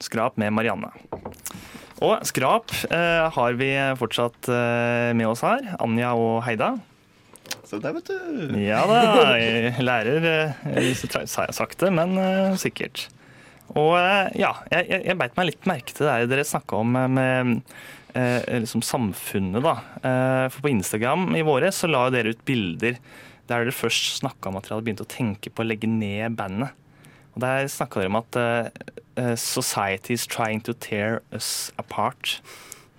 Skrap 0.00 0.36
med 0.40 0.52
Marianne. 0.52 0.90
Og 2.04 2.24
Skrap 2.26 2.72
eh, 2.90 3.26
har 3.36 3.56
vi 3.58 3.70
fortsatt 4.00 4.48
eh, 4.50 5.12
med 5.16 5.28
oss 5.30 5.44
her. 5.46 5.74
Anja 5.82 6.12
og 6.18 6.42
Heida. 6.46 6.74
Så 7.64 7.78
der, 7.82 7.94
vet 7.96 8.10
du. 8.10 8.58
Ja 8.60 8.82
da, 8.88 9.00
jeg 9.40 9.84
lærer 9.84 10.28
eh, 10.30 10.94
sakte, 11.26 11.90
men 11.94 12.16
eh, 12.20 12.56
sikkert. 12.60 13.06
Og 13.72 13.94
eh, 13.98 14.34
ja, 14.42 14.52
jeg, 14.72 15.02
jeg, 15.06 15.18
beit 15.20 15.36
meg 15.38 15.52
litt 15.52 15.68
merke 15.68 15.94
til 15.94 16.08
det 16.08 16.32
dere 16.32 16.46
snakka 16.48 16.80
om 16.82 16.98
eh, 17.00 17.12
med 17.16 17.54
eh, 18.14 18.60
liksom 18.64 18.84
samfunnet, 18.84 19.64
da. 19.64 19.76
Eh, 20.02 20.46
for 20.52 20.66
på 20.66 20.74
Instagram 20.74 21.30
i 21.38 21.44
våre 21.46 21.72
så 21.74 21.90
la 21.90 22.06
dere 22.14 22.34
ut 22.34 22.44
bilder 22.46 22.98
der 23.48 23.64
dere 23.64 23.74
først 23.74 24.18
snakka 24.20 24.50
om 24.50 24.58
at 24.58 24.66
dere 24.66 24.78
hadde 24.78 24.86
begynt 24.88 25.04
å 25.04 25.10
tenke 25.10 25.52
på 25.52 25.64
å 25.64 25.68
legge 25.68 25.90
ned 25.90 26.36
bandet. 26.38 26.72
Og 27.34 27.42
der 27.42 27.66
snakka 27.68 28.00
dere 28.00 28.12
om 28.12 28.20
at 28.20 28.38
eh, 28.40 29.34
society 29.40 30.14
is 30.14 30.26
trying 30.26 30.62
to 30.64 30.72
tear 30.72 31.20
us 31.32 31.72
apart. 31.78 32.40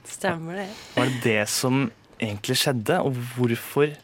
stemmer 0.06 0.62
det. 0.62 0.70
Var 0.96 1.06
det 1.06 1.22
det 1.24 1.50
som 1.50 1.90
egentlig 2.20 2.58
skjedde, 2.62 3.00
og 3.02 3.16
hvorfor 3.36 3.96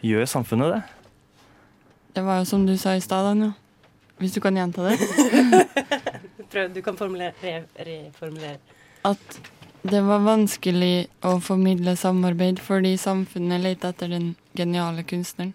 gjør 0.00 0.24
samfunnet 0.24 0.74
det? 0.74 0.82
Det 2.16 2.24
var 2.26 2.40
jo 2.40 2.48
som 2.48 2.66
du 2.66 2.76
sa 2.78 2.96
i 2.96 3.04
stad, 3.04 3.28
Anja. 3.34 3.52
Hvis 4.18 4.34
du 4.34 4.40
kan 4.40 4.56
gjenta 4.56 4.88
det. 4.88 4.98
Prøv, 6.50 6.72
du 6.74 6.80
kan 6.82 6.96
formulere, 6.98 7.32
re, 7.40 7.62
reformulere. 7.86 8.58
At 9.06 9.38
det 9.86 10.00
var 10.04 10.20
vanskelig 10.26 11.06
å 11.24 11.38
formidle 11.40 11.94
samarbeid 11.96 12.58
fordi 12.60 12.96
samfunnet 13.00 13.62
leter 13.64 13.94
etter 13.94 14.10
den 14.12 14.34
geniale 14.58 15.06
kunstneren. 15.08 15.54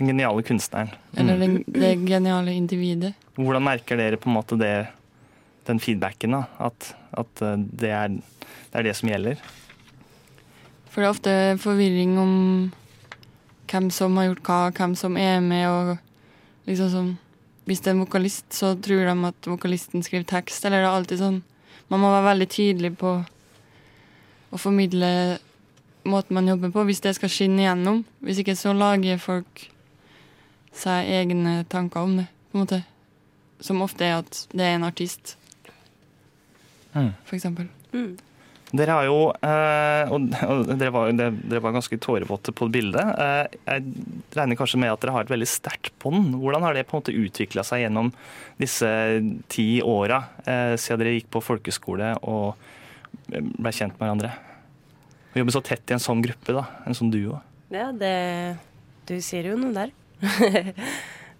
Den 0.00 0.08
geniale 0.14 0.42
kunstneren. 0.46 0.90
Eller 1.16 1.36
Mm. 1.36 1.64
det 1.68 1.92
geniale 2.08 2.54
individet. 2.56 3.12
Hvordan 3.36 3.62
merker 3.62 3.96
dere 4.00 4.16
på 4.16 4.30
en 4.30 4.36
måte 4.38 4.56
det, 4.58 4.88
den 5.68 5.78
feedbacken? 5.78 6.32
da? 6.32 6.44
At, 6.58 6.94
at 7.12 7.42
eh, 7.44 7.56
det, 7.56 7.90
er, 7.92 8.08
det 8.08 8.80
er 8.80 8.82
det 8.88 8.96
som 8.96 9.10
gjelder? 9.12 9.36
For 10.90 11.02
det 11.02 11.06
er 11.06 11.12
ofte 11.14 11.34
forvirring 11.62 12.16
om 12.18 12.32
hvem 13.70 13.90
som 13.94 14.16
har 14.18 14.30
gjort 14.30 14.42
hva, 14.48 14.60
hvem 14.74 14.96
som 14.98 15.16
er 15.20 15.40
med, 15.44 15.68
og 15.68 15.98
liksom 16.66 16.90
sånn 16.90 17.18
Hvis 17.68 17.82
det 17.84 17.90
er 17.92 17.94
en 17.94 18.02
vokalist, 18.02 18.46
så 18.56 18.72
tror 18.82 19.04
de 19.06 19.26
at 19.28 19.46
vokalisten 19.46 20.02
skriver 20.02 20.24
tekst, 20.26 20.64
eller 20.64 20.80
det 20.80 20.88
er 20.88 20.96
alltid 20.96 21.18
sånn 21.20 21.42
Man 21.92 22.00
må 22.02 22.08
være 22.10 22.24
veldig 22.32 22.48
tydelig 22.50 22.90
på 22.98 23.12
å 24.50 24.58
formidle 24.58 25.38
måten 26.08 26.34
man 26.34 26.48
jobber 26.48 26.72
på, 26.74 26.82
hvis 26.88 27.00
det 27.04 27.12
skal 27.14 27.28
skinne 27.30 27.62
igjennom. 27.62 28.00
Hvis 28.24 28.40
ikke 28.42 28.56
så 28.58 28.72
lager 28.74 29.18
folk 29.22 29.68
seg 30.72 31.08
egne 31.10 31.64
tanker 31.68 32.00
om 32.06 32.16
det, 32.20 32.26
på 32.50 32.58
en 32.58 32.64
måte. 32.64 32.82
Som 33.60 33.82
ofte 33.84 34.06
er 34.06 34.18
at 34.22 34.46
det 34.54 34.64
er 34.66 34.78
en 34.78 34.88
artist, 34.88 35.36
Mm. 36.94 37.12
for 37.24 37.36
eksempel. 37.36 37.68
Mm. 37.94 38.16
Dere 38.74 38.94
har 38.94 39.04
jo 39.06 39.18
eh, 39.46 40.10
Og, 40.10 40.24
og 40.46 40.68
dere, 40.78 40.90
var, 40.94 41.12
dere, 41.14 41.30
dere 41.50 41.60
var 41.62 41.72
ganske 41.76 41.98
tårevåte 42.02 42.50
på 42.54 42.66
bildet. 42.70 43.02
Eh, 43.18 43.46
jeg 43.66 43.84
regner 44.34 44.58
kanskje 44.58 44.78
med 44.82 44.90
at 44.92 45.00
dere 45.02 45.14
har 45.14 45.22
et 45.26 45.30
veldig 45.30 45.46
sterkt 45.50 45.92
bånd. 46.02 46.34
Hvordan 46.38 46.62
har 46.66 46.74
det 46.74 46.84
på 46.88 46.96
en 46.96 47.02
måte 47.02 47.14
utvikla 47.14 47.62
seg 47.66 47.84
gjennom 47.84 48.10
disse 48.58 48.90
ti 49.50 49.68
åra 49.82 50.20
eh, 50.46 50.74
siden 50.78 50.98
dere 51.02 51.14
gikk 51.18 51.30
på 51.34 51.42
folkeskole 51.42 52.12
og 52.22 52.58
ble 53.30 53.70
kjent 53.74 53.94
med 53.98 54.06
hverandre? 54.06 54.32
Å 55.30 55.38
jobbe 55.38 55.54
så 55.54 55.62
tett 55.62 55.90
i 55.90 55.94
en 55.94 56.02
sånn 56.02 56.22
gruppe, 56.26 56.54
da. 56.58 56.66
En 56.90 56.94
sånn 56.98 57.10
duo. 57.14 57.38
Ja, 57.70 57.92
det 57.94 58.14
Du 59.06 59.14
sier 59.22 59.46
jo 59.50 59.56
noe 59.58 59.74
der. 59.74 59.94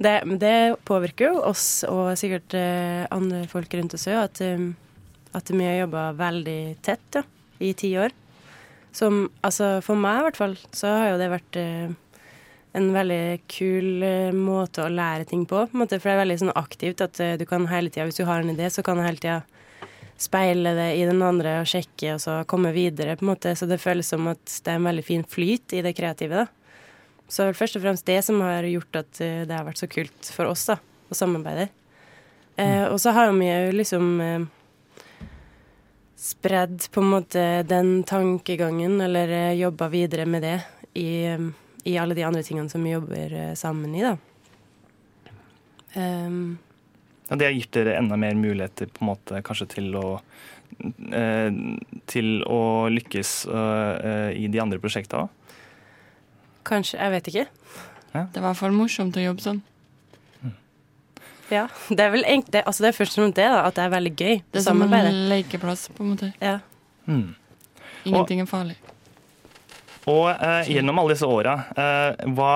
Det, 0.04 0.14
det 0.40 0.56
påvirker 0.88 1.30
jo 1.30 1.42
oss 1.50 1.82
og 1.88 2.14
sikkert 2.20 2.56
eh, 2.56 3.04
andre 3.12 3.44
folk 3.50 3.72
rundt 3.76 3.96
oss 3.96 4.08
òg, 4.10 4.22
at, 4.24 4.42
um, 4.56 4.72
at 5.36 5.52
vi 5.52 5.66
har 5.66 5.82
jobba 5.82 6.10
veldig 6.18 6.60
tett 6.84 7.20
ja, 7.20 7.24
i 7.60 7.72
ti 7.76 7.92
år. 8.00 8.14
Som 8.96 9.28
altså 9.46 9.76
for 9.86 10.00
meg 10.00 10.18
i 10.18 10.24
hvert 10.28 10.40
fall, 10.40 10.56
så 10.74 10.94
har 10.96 11.12
jo 11.12 11.20
det 11.20 11.30
vært 11.34 11.60
eh, 11.60 11.92
en 12.80 12.90
veldig 12.94 13.22
kul 13.50 14.04
uh, 14.06 14.34
måte 14.34 14.86
å 14.86 14.92
lære 14.92 15.28
ting 15.30 15.44
på. 15.48 15.66
på 15.68 15.80
måte, 15.80 15.98
for 16.00 16.10
det 16.10 16.16
er 16.16 16.24
veldig 16.24 16.40
sånn 16.44 16.58
aktivt 16.58 17.04
at 17.04 17.20
uh, 17.22 17.36
du 17.38 17.46
kan 17.48 17.68
hele 17.70 17.92
tida, 17.92 18.08
hvis 18.08 18.20
du 18.22 18.28
har 18.28 18.42
en 18.42 18.52
idé, 18.54 18.70
så 18.70 18.84
kan 18.86 18.98
du 18.98 19.04
hele 19.06 19.22
tida 19.22 19.40
speile 20.20 20.74
det 20.76 20.90
i 21.00 21.04
den 21.08 21.22
andre 21.24 21.60
og 21.62 21.68
sjekke, 21.70 22.14
og 22.14 22.20
så 22.22 22.40
komme 22.48 22.74
videre, 22.76 23.16
på 23.16 23.24
en 23.24 23.32
måte. 23.32 23.54
Så 23.56 23.68
det 23.68 23.80
føles 23.80 24.08
som 24.12 24.28
at 24.30 24.42
det 24.64 24.72
er 24.72 24.80
en 24.80 24.88
veldig 24.90 25.04
fin 25.06 25.24
flyt 25.24 25.76
i 25.76 25.84
det 25.84 25.94
kreative, 25.96 26.44
da. 26.44 26.59
Så 27.30 27.42
det 27.42 27.44
er 27.44 27.52
vel 27.52 27.60
først 27.60 27.76
og 27.78 27.84
fremst 27.84 28.08
det 28.08 28.18
som 28.26 28.40
har 28.42 28.66
gjort 28.66 28.96
at 29.04 29.20
eh, 29.22 29.44
det 29.46 29.54
har 29.54 29.66
vært 29.68 29.78
så 29.78 29.86
kult 29.90 30.30
for 30.34 30.50
oss, 30.50 30.64
da, 30.66 30.80
å 30.82 31.14
samarbeide. 31.14 31.68
Eh, 32.58 32.86
og 32.90 32.98
så 32.98 33.14
har 33.14 33.30
vi 33.30 33.46
jo 33.46 33.76
liksom 33.78 34.08
eh, 34.24 34.48
spredd 36.18 36.88
på 36.90 37.04
en 37.04 37.12
måte 37.14 37.44
den 37.70 38.02
tankegangen, 38.08 38.98
eller 39.06 39.30
eh, 39.30 39.52
jobba 39.60 39.88
videre 39.94 40.26
med 40.26 40.42
det 40.42 40.56
i, 40.98 41.30
i 41.86 41.94
alle 42.02 42.18
de 42.18 42.26
andre 42.26 42.42
tingene 42.44 42.68
som 42.72 42.82
vi 42.84 42.96
jobber 42.96 43.38
eh, 43.44 43.54
sammen 43.54 43.94
i, 43.94 44.02
da. 44.04 44.16
Um, 45.94 46.58
Ja, 47.30 47.36
det 47.38 47.46
har 47.46 47.54
gitt 47.54 47.72
dere 47.74 47.96
enda 47.98 48.18
mer 48.18 48.34
muligheter 48.34 48.90
på 48.90 49.04
en 49.04 49.12
måte 49.12 49.40
kanskje 49.46 49.68
til 49.78 49.94
å 49.98 50.06
eh, 51.14 51.50
til 52.10 52.42
å 52.42 52.62
lykkes 52.90 53.34
i 54.34 54.48
de 54.50 54.62
andre 54.62 54.82
prosjektene 54.82 55.28
òg? 55.28 55.39
Kanskje, 56.66 56.98
jeg 56.98 57.14
vet 57.16 57.32
ikke. 57.32 57.46
Det 58.10 58.22
er 58.22 58.40
i 58.40 58.46
hvert 58.46 58.58
fall 58.58 58.74
morsomt 58.74 59.18
å 59.18 59.22
jobbe 59.22 59.44
sånn. 59.44 59.60
Ja, 61.50 61.64
det 61.90 62.04
er 62.04 62.12
vel 62.14 62.22
egentlig 62.22 62.60
altså 62.62 62.84
det 62.84 62.92
er 62.92 62.94
først 62.94 63.16
og 63.16 63.24
fremst 63.24 63.38
det, 63.40 63.48
da, 63.50 63.64
at 63.66 63.74
det 63.74 63.82
er 63.82 63.90
veldig 63.90 64.10
gøy 64.14 64.36
Det 64.52 64.60
er 64.60 64.64
som 64.68 64.82
en 64.86 65.08
lekeplass, 65.32 65.88
på 65.96 66.04
en 66.04 66.12
måte. 66.12 66.30
Ja. 66.38 66.60
Mm. 67.10 67.32
Ingenting 68.06 68.42
er 68.44 68.48
farlig. 68.50 68.76
Og 70.08 70.30
eh, 70.32 70.70
gjennom 70.72 70.98
alle 71.02 71.12
disse 71.12 71.28
åra, 71.28 71.56
eh, 71.76 72.22
hva, 72.32 72.52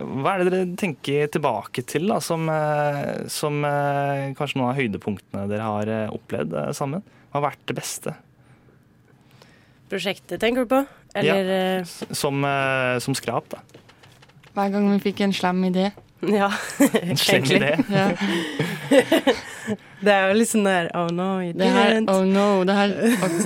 hva 0.00 0.32
er 0.32 0.42
det 0.42 0.50
dere 0.50 0.78
tenker 0.80 1.28
tilbake 1.30 1.84
til 1.86 2.08
da, 2.10 2.18
som, 2.24 2.48
eh, 2.50 3.28
som 3.30 3.60
eh, 3.64 4.32
kanskje 4.38 4.58
noen 4.58 4.72
av 4.72 4.80
høydepunktene 4.80 5.46
dere 5.52 5.68
har 5.68 5.92
eh, 5.92 6.16
opplevd 6.16 6.56
eh, 6.58 6.72
sammen? 6.76 7.04
Hva 7.30 7.38
har 7.38 7.46
vært 7.52 7.62
det 7.70 7.76
beste? 7.78 8.16
Prosjektet, 9.92 10.40
tenker 10.42 10.66
du 10.66 10.72
på? 10.74 10.82
Eller 11.14 11.50
ja. 11.50 11.84
Som, 12.14 12.44
eh, 12.44 12.98
som 13.02 13.14
skrap, 13.18 13.48
da. 13.50 13.58
Hver 14.54 14.70
gang 14.74 14.86
vi 14.92 14.98
fikk 15.10 15.20
en 15.26 15.32
slem 15.36 15.64
idé. 15.70 15.90
Ja, 16.20 16.50
En 17.00 17.16
slem 17.16 17.44
egentlig. 17.44 17.60
idé. 17.60 17.78
Ja. 17.96 18.10
Det 20.00 20.12
er 20.12 20.30
jo 20.30 20.36
litt 20.38 20.48
sånn 20.48 20.64
der 20.64 20.88
Oh 20.96 21.10
no, 21.12 21.28
Det 21.54 21.68
her, 21.70 21.98
oh 22.08 22.24
no, 22.26 22.64
det 22.64 22.74
her, 22.74 22.92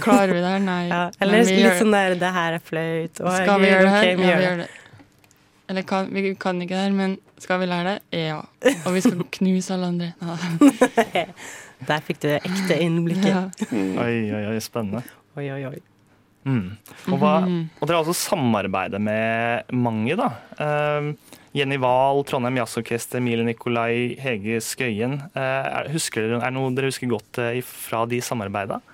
klarer 0.02 0.32
vi 0.32 0.40
det 0.40 0.52
her? 0.52 0.62
Nei. 0.62 0.84
ja, 0.88 1.00
eller 1.20 1.42
litt 1.44 1.58
gjør 1.60 1.76
sånn 1.82 1.94
der 1.94 2.14
Det 2.20 2.30
her 2.36 2.56
er 2.56 2.62
flaut. 2.64 3.20
Skal 3.20 3.62
vi 3.62 3.70
gjøre 3.70 3.84
det 3.84 3.92
her? 3.94 4.06
Okay, 4.06 4.16
vi 4.18 4.28
ja, 4.28 4.36
vi 4.38 4.46
gjør 4.48 4.62
det. 4.62 4.68
Eller 5.70 5.86
kan, 5.88 6.10
vi 6.14 6.34
kan 6.40 6.60
ikke 6.62 6.74
det 6.76 6.82
her, 6.84 6.94
men 6.94 7.16
skal 7.40 7.60
vi 7.62 7.66
lære 7.70 7.94
det? 7.94 8.24
Ja. 8.28 8.40
Og 8.84 8.94
vi 8.96 9.02
skal 9.04 9.22
knuse 9.38 9.74
alle 9.74 9.90
andre. 9.94 10.10
Ja. 10.20 11.24
Der 11.88 12.04
fikk 12.04 12.20
du 12.22 12.28
det 12.28 12.40
ekte 12.46 12.78
innblikket. 12.80 13.30
Ja. 13.32 13.46
Oi, 13.72 14.14
oi, 14.34 14.44
oi, 14.52 14.58
spennende. 14.64 15.02
Oi, 15.36 15.46
oi, 15.56 15.62
oi. 15.72 15.78
Mm. 16.44 16.76
Og, 17.12 17.18
hva, 17.20 17.40
Mhm. 17.40 17.70
og 17.80 17.88
dere 17.88 17.96
har 17.96 18.04
også 18.04 18.28
samarbeidet 18.34 19.00
med 19.00 19.64
mange, 19.72 20.16
da. 20.16 20.28
Uh, 20.60 21.14
Jenny 21.54 21.76
Wahl, 21.80 22.22
Trondheim 22.24 22.56
Jazzorkester, 22.58 23.20
Mile 23.22 23.44
Nikolai, 23.46 24.16
Hege 24.20 24.58
Skøyen. 24.60 25.20
Uh, 25.36 25.40
er, 25.40 25.88
husker 25.94 26.20
dere, 26.26 26.40
er 26.42 26.50
det 26.50 26.56
noe 26.58 26.74
dere 26.74 26.90
husker 26.90 27.08
godt 27.08 27.38
uh, 27.40 27.60
fra 27.64 28.04
de 28.10 28.20
samarbeida? 28.20 28.80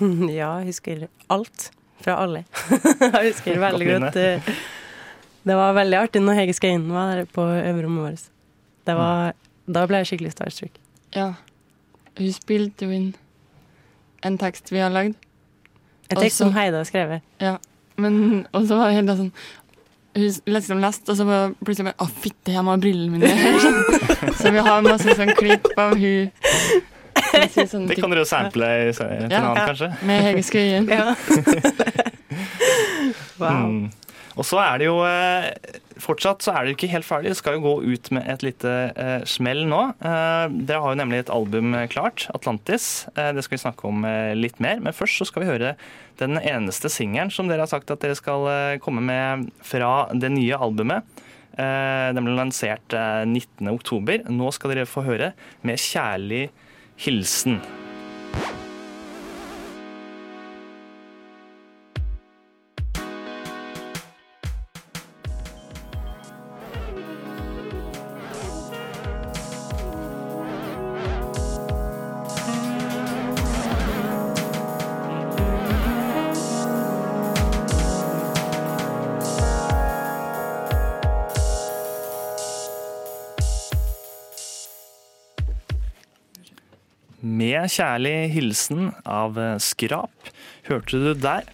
Ja, 0.00 0.58
jeg 0.62 0.70
husker 0.72 1.04
alt 1.30 1.70
fra 2.02 2.16
alle. 2.24 2.44
jeg 3.00 3.32
husker 3.32 3.60
veldig 3.62 3.86
Godt 3.90 4.06
godt. 4.08 4.16
eh, 4.16 4.54
Det 5.44 5.54
var 5.56 5.74
veldig 5.76 5.98
artig 6.00 6.22
når 6.24 6.34
Hege 6.40 6.54
Skøyen 6.56 6.88
var 6.90 7.12
der 7.20 7.26
på 7.30 7.44
øverrommet 7.44 8.06
vårt. 8.08 8.24
Det 8.88 8.96
var, 8.98 9.34
Da 9.68 9.84
ble 9.88 10.00
jeg 10.02 10.06
skikkelig 10.10 10.32
starstruck. 10.34 10.74
Ja. 11.14 11.28
Hun 12.18 12.32
spilte 12.34 12.84
jo 12.88 12.90
inn 12.96 13.14
en 14.24 14.36
tekst 14.40 14.72
vi 14.72 14.80
har 14.82 14.90
lagd. 14.92 15.14
En 16.10 16.16
tekst 16.20 16.36
som 16.42 16.52
Heide 16.52 16.76
har 16.76 16.84
skrevet. 16.88 17.22
Ja. 17.40 17.56
Men, 17.96 18.46
og 18.52 18.66
så 18.68 18.76
var 18.76 18.88
det 18.90 18.96
helt 18.98 19.10
sånn 19.18 19.32
Hun 20.14 20.32
leste 20.50 20.72
om 20.74 20.80
last, 20.82 21.08
og 21.08 21.16
så 21.16 21.24
var 21.26 21.52
plutselig 21.64 21.84
bare 21.92 21.98
Å, 22.02 22.06
fytti, 22.22 22.52
jeg 22.54 22.62
må 22.66 22.70
ha 22.74 22.78
brillene 22.82 23.10
mine. 23.18 23.28
så 24.40 24.46
vi 24.54 24.58
har 24.66 24.82
masse 24.82 25.14
sånn 25.18 25.34
klipp 25.38 25.66
av 25.78 25.90
hun 25.98 26.30
sier 27.54 27.86
Det 27.88 27.96
kan 27.98 28.10
dere 28.10 28.20
jo 28.22 28.26
sample 28.28 28.66
i- 28.66 28.70
en 28.90 28.94
Ja. 29.30 29.38
annen, 29.40 29.56
Ja. 29.56 29.66
kanskje. 29.66 29.88
Med 30.02 30.22
Hege 30.26 30.42
Skøyen. 30.42 30.88
Ja. 30.90 31.14
wow. 33.38 33.66
Mm. 33.66 33.90
Og 34.34 34.46
så 34.46 34.58
er 34.62 34.80
det 34.80 34.88
jo 34.88 34.98
eh, 35.06 35.50
Fortsatt 36.02 36.42
så 36.42 36.50
er 36.50 36.66
det 36.66 36.74
ikke 36.74 36.90
helt 36.90 37.06
ferdig. 37.06 37.30
Det 37.30 37.38
skal 37.38 37.54
jo 37.56 37.62
gå 37.62 37.74
ut 37.94 38.08
med 38.16 38.26
et 38.26 38.42
lite 38.42 38.70
eh, 38.98 39.20
smell 39.30 39.62
nå. 39.70 39.82
Eh, 40.02 40.56
dere 40.66 40.80
har 40.82 40.94
jo 40.94 40.98
nemlig 40.98 41.20
et 41.22 41.30
album 41.30 41.76
klart, 41.92 42.26
'Atlantis'. 42.34 43.06
Det 43.14 43.44
skal 43.46 43.54
vi 43.54 43.62
snakke 43.62 43.86
om 43.86 44.02
litt 44.34 44.58
mer. 44.58 44.82
Men 44.82 44.96
først 44.96 45.22
så 45.22 45.28
skal 45.30 45.44
vi 45.44 45.52
høre 45.52 45.76
den 46.18 46.34
eneste 46.42 46.90
singelen 46.90 47.30
som 47.30 47.46
dere 47.46 47.62
har 47.62 47.70
sagt 47.70 47.94
at 47.94 48.02
dere 48.02 48.18
skal 48.18 48.78
komme 48.82 49.06
med 49.06 49.46
fra 49.62 50.10
det 50.10 50.34
nye 50.34 50.58
albumet. 50.58 51.06
Den 51.54 52.26
ble 52.26 52.34
lansert 52.34 52.94
eh, 52.96 53.22
19.10. 53.28 54.26
Nå 54.34 54.50
skal 54.54 54.74
dere 54.74 54.90
få 54.90 55.06
høre 55.06 55.32
'Med 55.62 55.78
kjærlig 55.78 56.50
hilsen'. 56.98 57.62
Med 87.64 87.72
kjærlig 87.72 88.16
hilsen 88.34 88.90
av 89.08 89.38
eh, 89.40 89.54
Skrap, 89.62 90.26
hørte 90.66 90.98
du 91.00 91.14
der. 91.16 91.46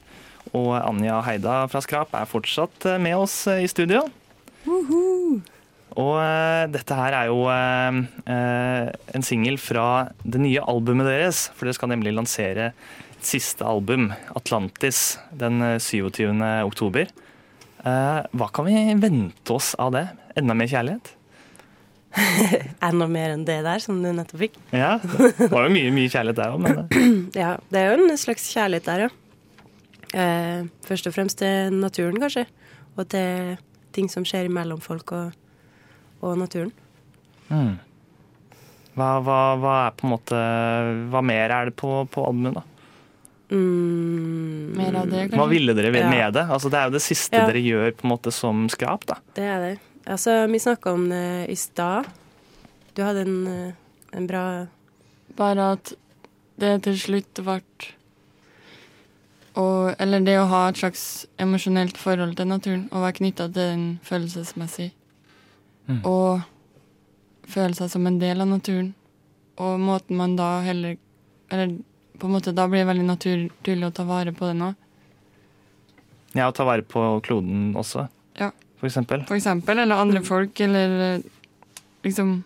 Og 0.50 0.72
Anja 0.74 1.20
Heida 1.22 1.60
fra 1.70 1.78
Skrap 1.84 2.16
er 2.18 2.26
fortsatt 2.26 2.82
eh, 2.90 2.96
med 2.98 3.14
oss 3.14 3.36
eh, 3.46 3.60
i 3.62 3.68
studio. 3.70 4.00
Og 4.66 6.16
eh, 6.18 6.64
dette 6.74 6.96
her 6.98 7.14
er 7.14 7.28
jo 7.30 7.44
en 7.46 9.26
singel 9.28 9.60
fra 9.62 10.08
det 10.24 10.42
nye 10.42 10.66
albumet 10.72 11.06
deres. 11.06 11.44
For 11.54 11.68
dere 11.68 11.78
skal 11.78 11.92
nemlig 11.94 12.16
lansere 12.16 12.72
et 12.72 13.30
siste 13.30 13.62
album, 13.62 14.10
'Atlantis', 14.34 15.20
den 15.30 15.62
eh, 15.62 15.78
27. 15.78 16.34
oktober. 16.66 17.06
Hva 17.86 18.50
kan 18.50 18.66
vi 18.66 18.82
vente 18.98 19.54
oss 19.54 19.76
av 19.78 19.94
det? 19.94 20.08
Enda 20.34 20.58
mer 20.58 20.74
kjærlighet? 20.74 21.14
Enda 22.88 23.06
mer 23.06 23.34
enn 23.36 23.44
det 23.46 23.60
der, 23.64 23.78
som 23.82 24.00
du 24.02 24.08
nettopp 24.12 24.40
fikk. 24.42 24.56
Ja, 24.74 24.96
det 25.02 25.50
var 25.52 25.68
jo 25.68 25.74
mye, 25.74 25.90
mye 25.94 26.10
kjærlighet 26.10 26.40
der 26.40 26.54
òg, 26.56 26.62
men 26.64 26.80
eh, 26.82 27.10
Ja, 27.42 27.52
det 27.70 27.82
er 27.84 27.92
jo 27.94 28.08
en 28.08 28.18
slags 28.18 28.48
kjærlighet 28.54 28.88
der, 28.88 29.04
ja. 29.06 29.10
Eh, 30.10 30.64
først 30.88 31.06
og 31.06 31.14
fremst 31.14 31.38
til 31.38 31.70
naturen, 31.78 32.18
kanskje. 32.18 32.46
Og 32.98 33.06
til 33.12 33.54
ting 33.94 34.08
som 34.10 34.24
skjer 34.26 34.48
mellom 34.50 34.80
folk 34.82 35.12
og, 35.14 35.30
og 36.26 36.34
naturen. 36.40 36.72
Mm. 37.50 37.76
Hva, 38.98 39.12
hva, 39.22 39.38
hva 39.62 39.74
er 39.86 39.94
på 39.96 40.04
en 40.06 40.10
måte 40.12 40.38
Hva 41.12 41.20
mer 41.24 41.52
er 41.54 41.68
det 41.70 41.76
på, 41.78 41.88
på 42.10 42.24
albumet, 42.26 42.58
da? 42.58 42.62
Mm, 43.54 44.72
Mer 44.78 44.98
av 45.00 45.08
det, 45.10 45.22
Hva 45.34 45.46
ville 45.50 45.74
dere 45.78 45.92
Ja. 45.94 46.10
med 46.10 46.34
det? 46.36 46.44
Altså, 46.50 46.70
det 46.70 46.78
er 46.78 46.84
jo 46.90 46.94
det 46.98 47.02
siste 47.02 47.36
Ja. 47.38 47.46
dere 47.46 47.62
gjør 47.62 47.94
på 47.96 48.04
en 48.06 48.10
måte 48.12 48.32
som 48.34 48.66
skrap, 48.68 49.06
da. 49.06 49.16
Det 49.34 49.42
er 49.46 49.58
det. 49.64 49.72
Altså, 50.06 50.46
vi 50.46 50.58
snakka 50.58 50.92
om 50.92 51.08
det 51.10 51.46
i 51.52 51.56
stad. 51.56 52.08
Du 52.94 53.02
hadde 53.02 53.20
en, 53.20 53.46
eh, 53.46 53.72
en 54.12 54.26
bra 54.26 54.66
Bare 55.36 55.72
at 55.72 55.92
det 56.58 56.82
til 56.82 56.96
slutt 56.98 57.38
ble 57.40 57.60
og, 59.54 59.94
Eller 59.98 60.20
det 60.20 60.36
å 60.38 60.48
ha 60.50 60.68
et 60.68 60.78
slags 60.78 61.26
emosjonelt 61.38 61.98
forhold 61.98 62.36
til 62.36 62.48
naturen 62.50 62.88
og 62.90 63.04
være 63.04 63.18
knytta 63.18 63.48
til 63.48 63.54
den 63.58 63.84
følelsesmessig. 64.06 64.90
Mm. 65.88 66.00
Og 66.06 66.42
føle 67.50 67.74
seg 67.74 67.90
som 67.90 68.06
en 68.06 68.20
del 68.20 68.40
av 68.40 68.50
naturen. 68.50 68.92
Og 69.58 69.80
måten 69.82 70.16
man 70.16 70.36
da 70.38 70.60
heller 70.64 70.96
Eller 71.50 71.78
på 72.20 72.28
en 72.28 72.36
måte 72.36 72.54
da 72.54 72.68
blir 72.68 72.84
det 72.84 72.90
veldig 72.92 73.06
naturlig 73.08 73.86
å 73.88 73.94
ta 73.94 74.04
vare 74.04 74.32
på 74.36 74.46
det 74.46 74.54
nå. 74.60 74.74
Ja, 76.36 76.46
å 76.46 76.54
ta 76.54 76.66
vare 76.68 76.84
på 76.86 77.00
kloden 77.26 77.72
også, 77.74 78.08
Ja. 78.38 78.52
For 78.80 78.88
eksempel. 78.88 79.24
For 79.28 79.36
eksempel, 79.38 79.78
eller 79.84 80.00
andre 80.00 80.22
folk, 80.26 80.60
eller 80.64 80.94
eh, 81.06 81.22
liksom 82.06 82.38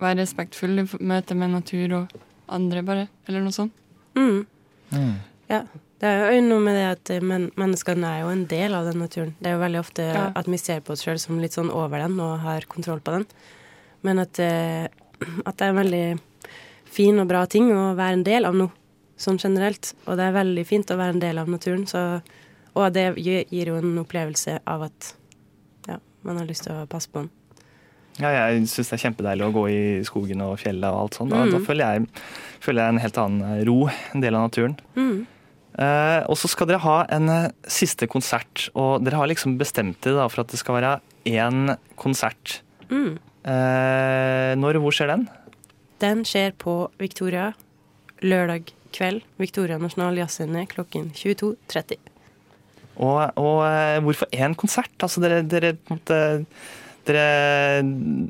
være 0.00 0.18
respektfull 0.22 0.82
i 0.82 0.86
møte 1.08 1.36
med 1.38 1.52
natur 1.54 1.94
og 2.02 2.14
andre, 2.52 2.82
bare. 2.86 3.08
Eller 3.28 3.44
noe 3.44 3.54
sånt. 3.56 3.72
mm. 4.16 4.44
Mm. 4.96 5.14
Det 5.96 6.04
er 6.04 6.34
jo 6.36 6.42
noe 6.44 6.60
med 6.60 6.76
det 6.76 6.84
at 6.90 7.10
eh, 7.14 7.22
men, 7.24 7.46
menneskene 7.56 8.04
er 8.04 8.20
jo 8.24 8.28
en 8.34 8.44
del 8.50 8.74
av 8.76 8.84
den 8.90 8.98
naturen. 9.00 9.32
Det 9.40 9.48
er 9.48 9.54
jo 9.56 9.62
veldig 9.62 9.80
ofte 9.80 10.04
Ja. 10.12 10.24
at 10.36 10.46
vi 10.52 10.58
ser 10.60 10.80
på 10.84 10.92
oss 10.92 11.02
sjøl 11.06 11.18
som 11.18 11.38
litt 11.40 11.56
sånn 11.56 11.70
over 11.72 12.02
den 12.04 12.18
og 12.20 12.40
har 12.44 12.66
kontroll 12.68 13.00
på 13.00 13.14
den. 13.16 13.24
Men 14.04 14.20
at, 14.20 14.38
eh, 14.38 14.84
at 15.46 15.56
det 15.56 15.64
er 15.64 15.72
en 15.72 15.80
veldig 15.80 16.20
fin 16.84 17.18
og 17.18 17.28
bra 17.28 17.46
ting 17.48 17.70
å 17.72 17.94
være 17.96 18.18
en 18.18 18.26
del 18.26 18.44
av 18.44 18.54
noe, 18.54 18.70
sånn 19.16 19.40
generelt. 19.40 19.94
Og 20.06 20.18
det 20.20 20.26
er 20.28 20.36
veldig 20.36 20.66
fint 20.68 20.92
å 20.92 20.98
være 21.00 21.16
en 21.16 21.24
del 21.24 21.38
av 21.40 21.48
naturen. 21.48 21.86
Så, 21.88 22.02
og 22.76 22.92
det 22.92 23.06
gir 23.16 23.72
jo 23.72 23.78
en 23.80 23.96
opplevelse 24.04 24.60
av 24.66 24.82
at 24.90 25.14
ja, 25.14 25.25
man 26.26 26.40
har 26.40 26.48
lyst 26.48 26.66
til 26.66 26.74
å 26.76 26.86
passe 26.90 27.08
på 27.12 27.22
den. 27.24 27.30
Ja, 28.16 28.30
jeg 28.32 28.62
syns 28.72 28.88
det 28.88 28.96
er 28.96 29.02
kjempedeilig 29.10 29.44
å 29.44 29.52
gå 29.52 29.62
i 29.68 29.80
skogen 30.08 30.40
og 30.40 30.54
fjellet 30.62 30.88
og 30.88 31.02
alt 31.02 31.16
sånt. 31.18 31.30
Da, 31.34 31.42
Mm. 31.44 31.50
da 31.52 31.58
føler, 31.66 31.84
jeg, 31.98 32.22
føler 32.64 32.82
jeg 32.82 32.94
en 32.94 33.02
helt 33.02 33.18
annen 33.20 33.64
ro, 33.68 33.74
en 34.14 34.22
del 34.24 34.34
av 34.38 34.46
naturen. 34.48 34.76
Mm. 34.96 35.26
Eh, 35.76 36.20
og 36.24 36.38
så 36.40 36.48
skal 36.48 36.70
dere 36.70 36.80
ha 36.80 36.94
en 37.12 37.28
eh, 37.28 37.50
siste 37.68 38.08
konsert, 38.08 38.70
og 38.74 39.04
dere 39.04 39.20
har 39.20 39.28
liksom 39.28 39.58
bestemt 39.60 40.00
dere 40.00 40.16
da, 40.22 40.28
for 40.32 40.40
at 40.46 40.48
det 40.54 40.58
skal 40.62 40.78
være 40.78 40.94
én 41.28 41.76
konsert. 42.00 42.62
Mm. 42.88 43.18
Eh, 43.44 44.54
når 44.56 44.80
og 44.80 44.86
hvor 44.88 44.96
skjer 44.96 45.12
den? 45.12 45.28
Den 46.00 46.24
skjer 46.24 46.56
på 46.56 46.88
Victoria 46.98 47.50
lørdag 48.24 48.72
kveld. 48.96 49.22
Victoria 49.36 49.76
Nasjonal 49.76 50.16
Jazzscene 50.16 50.64
klokken 50.72 51.10
22.30. 51.12 52.00
Og, 52.96 53.18
og 53.36 53.58
eh, 53.66 53.98
hvorfor 54.04 54.30
én 54.32 54.54
konsert? 54.56 54.92
Altså 55.04 55.20
dere, 55.24 55.42
dere 55.44 55.74
dere, 57.06 57.24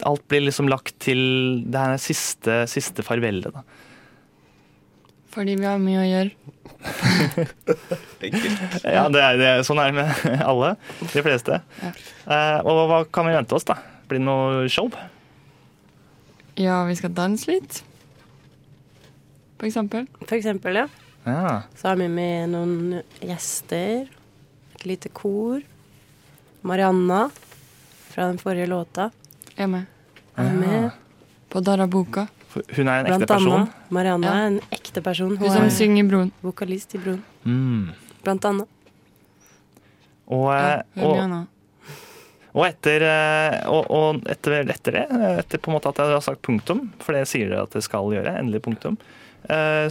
Alt 0.05 0.24
blir 0.29 0.42
liksom 0.48 0.68
lagt 0.68 0.96
til 1.00 1.62
det 1.70 1.81
her 1.81 2.00
siste, 2.02 2.64
siste 2.68 3.05
farvelet, 3.07 3.55
da. 3.55 3.62
Fordi 5.37 5.55
vi 5.61 5.66
har 5.68 5.79
mye 5.81 6.00
å 6.00 6.07
gjøre. 6.09 6.31
Enkelt. 8.26 8.85
Ja, 8.85 9.02
det 9.12 9.20
er, 9.22 9.37
det, 9.40 9.48
er- 9.52 9.64
sånn 9.68 9.81
er 9.83 9.92
det 9.92 9.98
med 10.02 10.40
alle. 10.50 10.70
De 11.12 11.24
fleste. 11.24 11.59
Ja. 11.83 11.90
Uh, 12.26 12.59
og 12.66 12.83
hva 12.90 13.00
kan 13.12 13.29
vi 13.29 13.35
vente 13.37 13.57
oss, 13.57 13.66
da? 13.68 13.76
Blir 14.09 14.20
det 14.22 14.26
noe 14.29 14.64
show? 14.72 14.88
Ja, 16.57 16.83
vi 16.88 16.96
skal 16.96 17.12
danse 17.16 17.50
litt. 17.52 17.83
For 19.61 19.68
eksempel. 19.68 20.07
For 20.24 20.37
eksempel, 20.38 20.83
ja. 20.85 20.87
Ja. 21.26 21.57
Så 21.76 21.90
har 21.90 21.98
vi 22.00 22.07
med 22.12 22.52
noen 22.55 23.00
gjester. 23.24 24.07
Et 24.76 24.86
lite 24.86 25.08
kor. 25.12 25.60
Marianna 26.66 27.30
fra 28.10 28.26
den 28.30 28.38
forrige 28.40 28.66
låta 28.70 29.10
Er 29.56 29.66
med. 29.66 29.84
er 30.36 30.52
med. 30.52 30.90
På 31.48 31.60
Darabuka. 31.60 32.26
Hun 32.76 32.88
er 32.88 33.00
en 33.00 33.06
ekte 33.06 33.16
Blant 33.18 33.28
person. 33.28 33.52
annet. 33.52 33.68
Marianna 33.92 34.26
Ja. 34.26 34.32
er 34.42 34.46
en 34.46 34.60
ekte 34.72 35.02
person. 35.02 35.28
Hun 35.36 35.38
Hun 35.38 35.50
som 35.50 35.64
er 35.64 35.70
synger 35.70 36.04
i 36.04 36.08
Broen. 36.08 36.32
vokalist 36.42 36.94
i 36.94 36.98
Broen. 36.98 37.22
Mm. 37.44 37.90
Blant 38.24 38.44
annet. 38.44 38.68
Og, 40.28 40.50
Ja, 40.52 40.82
eh, 40.96 41.04
og, 41.04 41.46
og 42.54 42.64
etter, 42.66 43.02
eh, 43.02 43.68
og, 43.68 43.90
og 43.90 44.22
etter, 44.26 44.64
etter 44.68 44.92
det, 44.92 45.04
eh, 45.10 45.38
etter 45.38 45.58
på 45.58 45.70
en 45.70 45.76
måte 45.78 45.88
at 45.92 45.96
jeg 46.02 46.06
har 46.16 46.20
sagt 46.24 46.42
punktum, 46.42 46.90
for 46.98 47.12
det 47.12 47.28
sier 47.28 47.48
dere 47.48 47.62
at 47.62 47.70
det 47.70 47.82
skal 47.84 48.10
gjøre, 48.10 48.38
endelig 48.40 48.62
punktum, 48.62 48.96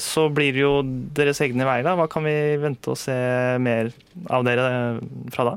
så 0.02 0.26
blir 0.36 0.52
det 0.54 0.62
jo 0.64 0.74
deres 1.16 1.40
egne 1.46 1.64
veier. 1.68 1.84
da. 1.88 1.96
Hva 1.96 2.08
kan 2.12 2.24
vi 2.28 2.36
vente 2.60 2.92
å 2.92 2.98
se 3.00 3.16
mer 3.62 3.92
av 4.30 4.44
dere 4.48 4.66
eh, 4.68 5.00
fra 5.32 5.46
da? 5.52 5.56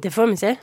Det 0.00 0.10
får 0.14 0.30
vi 0.32 0.36
se. 0.40 0.54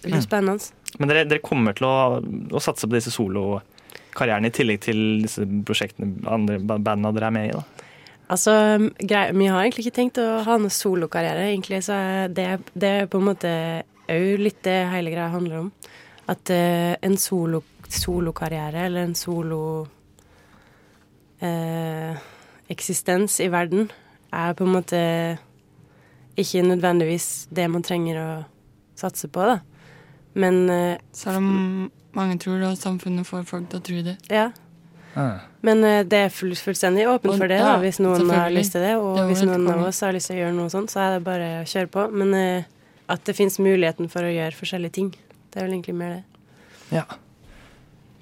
Det 0.00 0.08
blir 0.10 0.20
Mm. 0.20 0.24
spennende. 0.24 0.72
Men 0.98 1.08
dere, 1.08 1.24
dere 1.28 1.42
kommer 1.44 1.74
til 1.76 1.86
å, 1.88 2.20
å 2.54 2.60
satse 2.62 2.86
på 2.88 2.94
disse 2.94 3.10
solokarrierene 3.12 4.46
i 4.48 4.54
tillegg 4.54 4.80
til 4.80 5.22
disse 5.24 5.44
prosjektene, 5.66 6.22
andre 6.28 6.58
bandene 6.60 7.12
dere 7.16 7.26
er 7.26 7.34
med 7.34 7.48
i? 7.48 7.52
da? 7.56 7.64
Altså, 8.30 8.52
grei, 8.98 9.32
Vi 9.36 9.46
har 9.46 9.60
egentlig 9.64 9.84
ikke 9.86 9.96
tenkt 10.00 10.18
å 10.22 10.42
ha 10.46 10.56
noen 10.56 10.70
solokarriere, 10.72 11.50
egentlig, 11.52 11.82
så 11.84 11.98
det, 12.32 12.46
det 12.72 12.88
er 13.02 13.06
på 13.06 13.18
en 13.20 13.28
måte 13.28 13.50
òg 14.08 14.38
litt 14.40 14.62
det 14.64 14.78
hele 14.92 15.10
greia 15.12 15.28
handler 15.32 15.58
om. 15.66 15.72
At 16.28 16.48
uh, 16.48 16.94
en 17.04 17.16
solo, 17.20 17.62
solokarriere, 17.88 18.86
eller 18.86 19.04
en 19.04 19.14
solo 19.14 19.58
eh, 21.44 22.16
eksistens 22.72 23.38
i 23.44 23.50
verden, 23.52 23.90
er 24.34 24.54
på 24.58 24.64
en 24.66 24.74
måte 24.74 25.00
ikke 26.40 26.64
nødvendigvis 26.66 27.46
det 27.54 27.68
man 27.70 27.84
trenger 27.86 28.18
å 28.18 28.28
satse 28.98 29.28
på, 29.30 29.44
da. 29.52 29.60
Men 30.34 30.64
eh, 30.70 30.98
Selv 31.14 31.38
om 31.38 31.90
mange 32.14 32.38
tror 32.42 32.58
det, 32.58 32.72
og 32.72 32.78
samfunnet 32.80 33.26
får 33.28 33.44
folk 33.46 33.68
til 33.70 33.80
å 33.82 33.86
tro 33.90 34.04
det. 34.10 34.18
ja. 34.32 34.50
Ah. 35.14 35.44
Men 35.62 35.84
eh, 35.86 36.00
det 36.02 36.18
er 36.26 36.32
full, 36.34 36.50
fullstendig 36.58 37.04
åpent 37.06 37.36
Og- 37.36 37.38
for 37.38 37.46
det, 37.46 37.60
da, 37.62 37.76
hvis 37.78 38.00
noen 38.02 38.26
har 38.34 38.50
lyst 38.50 38.72
til 38.74 38.82
det. 38.82 38.96
Og 38.98 39.14
Det 39.20 39.28
hvis 39.28 39.44
noen 39.46 39.68
av 39.70 39.84
oss 39.86 40.00
har 40.02 40.12
lyst 40.12 40.26
til 40.26 40.36
å 40.36 40.40
gjøre 40.42 40.56
noe 40.56 40.72
sånt, 40.72 40.90
så 40.90 41.04
er 41.04 41.12
det 41.14 41.24
bare 41.28 41.50
å 41.60 41.68
kjøre 41.70 41.90
på. 41.94 42.06
Men 42.10 42.34
eh, 42.34 42.64
at 43.08 43.22
det 43.28 43.36
fins 43.38 43.60
muligheten 43.62 44.10
for 44.10 44.26
å 44.26 44.32
gjøre 44.34 44.58
forskjellige 44.58 44.96
ting. 44.98 45.12
Det 45.52 45.60
er 45.60 45.68
vel 45.68 45.76
egentlig 45.76 45.94
mer 45.94 46.16
det. 46.16 46.24
Ja. 46.96 47.04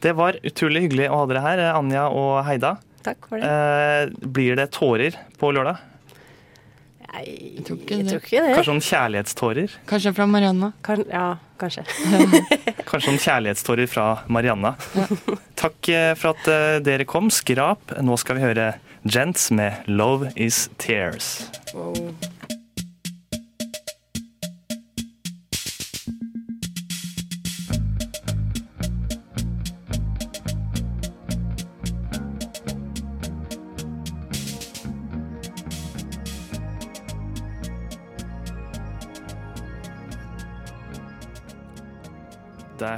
Det 0.04 0.12
var 0.18 0.36
utrolig 0.44 0.82
hyggelig 0.84 1.08
å 1.08 1.22
ha 1.22 1.26
dere 1.30 1.40
her, 1.46 1.62
Anja 1.72 2.04
og 2.10 2.44
Heida. 2.44 2.74
Takk 3.06 3.28
for 3.28 3.42
det. 3.42 3.48
Eh, 3.48 4.28
blir 4.36 4.58
det 4.58 4.68
tårer 4.74 5.16
på 5.40 5.50
lørdag? 5.54 5.80
Nei, 7.12 7.24
jeg 7.58 7.64
tror 7.66 7.76
ikke 7.76 7.96
jeg 7.98 8.06
tror 8.08 8.22
ikke 8.22 8.42
det. 8.42 8.52
Kanskje 8.56 8.72
noen 8.72 8.86
kjærlighetstårer? 8.86 9.74
Kanskje 9.90 10.12
fra 10.16 10.26
Marianna. 10.32 10.70
Kan, 10.86 11.02
ja, 11.12 11.26
kanskje. 11.60 11.84
Kanskje 12.88 13.12
noen 13.12 13.20
kjærlighetstårer 13.20 13.90
fra 13.90 14.06
Marianna. 14.32 14.72
Takk 15.60 15.92
eh, 15.92 16.12
for 16.16 16.32
at 16.32 16.48
eh, 16.48 16.78
dere 16.84 17.08
kom. 17.08 17.28
Skrap. 17.32 17.92
Nå 18.00 18.16
skal 18.20 18.40
vi 18.40 18.46
høre 18.46 18.72
Gents 19.04 19.50
med 19.50 19.84
'Love 19.90 20.32
Is 20.36 20.70
Tears'. 20.78 21.50
Der 21.74 22.31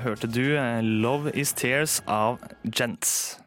hørte 0.05 0.27
du 0.27 0.41
eh, 0.41 0.81
'Love 0.83 1.31
Is 1.35 1.53
Tears' 1.53 2.03
av 2.07 2.39
Gents. 2.77 3.41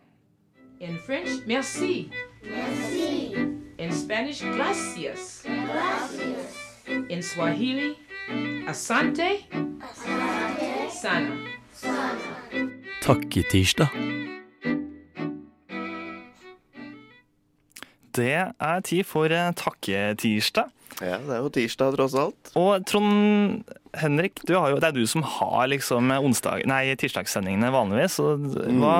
In 0.80 0.98
French, 1.06 1.30
merci. 1.48 2.12
Merci. 2.43 3.36
In 3.80 3.91
Spanish, 3.91 4.43
gracias. 4.43 5.43
Gracias. 5.46 6.78
In 7.10 7.24
Swahili, 7.24 7.93
asante. 8.67 9.30
Asante. 9.82 10.91
Sana. 11.02 11.36
Takketirsdag. 13.02 13.88
Det 18.17 18.34
er 18.34 18.82
tid 18.88 19.08
for 19.08 19.32
eh, 19.34 19.53
takketirsdag. 19.58 20.73
Ja, 20.97 21.19
det 21.21 21.36
er 21.36 21.43
jo 21.45 21.51
tirsdag 21.53 21.93
tross 21.93 22.15
alt. 22.17 22.51
Og 22.58 22.82
Trond 22.89 23.67
Henrik, 23.97 24.41
du 24.49 24.56
har 24.58 24.71
jo, 24.71 24.80
det 24.82 24.89
er 24.89 24.95
du 24.95 25.03
som 25.10 25.21
har 25.25 25.67
liksom 25.69 26.10
onsdag, 26.15 26.65
nei, 26.69 26.82
tirsdagssendingene 26.97 27.69
vanligvis. 27.73 28.17
Og 28.23 28.47
hva, 28.82 28.95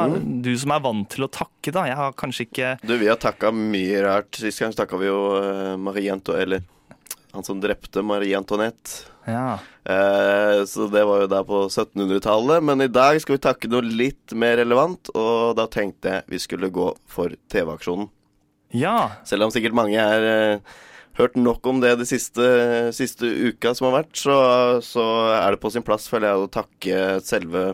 Du 0.46 0.52
som 0.62 0.76
er 0.76 0.84
vant 0.86 1.10
til 1.14 1.26
å 1.26 1.32
takke, 1.32 1.74
da. 1.74 1.88
Jeg 1.90 1.98
har 1.98 2.18
kanskje 2.18 2.48
ikke 2.48 2.74
Du, 2.86 2.96
vi 3.02 3.10
har 3.10 3.20
takka 3.22 3.52
mye 3.56 4.02
rart. 4.06 4.38
Sist 4.38 4.62
gang 4.62 4.76
takka 4.78 5.00
vi 5.02 5.10
jo 5.10 5.22
eh, 5.42 5.76
Marie 5.82 6.14
Anto... 6.14 6.38
Eller 6.38 6.66
han 7.34 7.46
som 7.46 7.60
drepte 7.62 8.02
Marie 8.06 8.38
Antoinette. 8.38 9.10
Ja. 9.28 9.60
Eh, 9.84 10.64
så 10.66 10.88
det 10.90 11.04
var 11.06 11.26
jo 11.26 11.30
da 11.30 11.44
på 11.46 11.66
1700-tallet. 11.68 12.64
Men 12.66 12.82
i 12.82 12.90
dag 12.90 13.20
skal 13.22 13.38
vi 13.38 13.44
takke 13.44 13.70
noe 13.70 13.86
litt 13.86 14.34
mer 14.38 14.58
relevant, 14.62 15.12
og 15.14 15.58
da 15.60 15.68
tenkte 15.70 16.14
jeg 16.16 16.30
vi 16.34 16.42
skulle 16.42 16.72
gå 16.74 16.88
for 17.10 17.36
TV-aksjonen. 17.52 18.10
Ja. 18.76 18.98
Selv 19.28 19.48
om 19.48 19.54
sikkert 19.54 19.78
mange 19.78 20.02
er 20.02 20.28
eh, 20.28 20.78
hørt 21.18 21.38
nok 21.40 21.66
om 21.68 21.82
det 21.82 21.96
de 22.00 22.08
siste, 22.08 22.48
siste 22.96 23.26
uka 23.26 23.74
som 23.76 23.90
har 23.90 24.02
vært, 24.02 24.14
så, 24.20 24.38
så 24.86 25.06
er 25.38 25.54
det 25.54 25.62
på 25.64 25.72
sin 25.74 25.86
plass, 25.86 26.08
føler 26.12 26.30
jeg, 26.30 26.44
å 26.44 26.52
takke 26.54 27.02
selve 27.26 27.66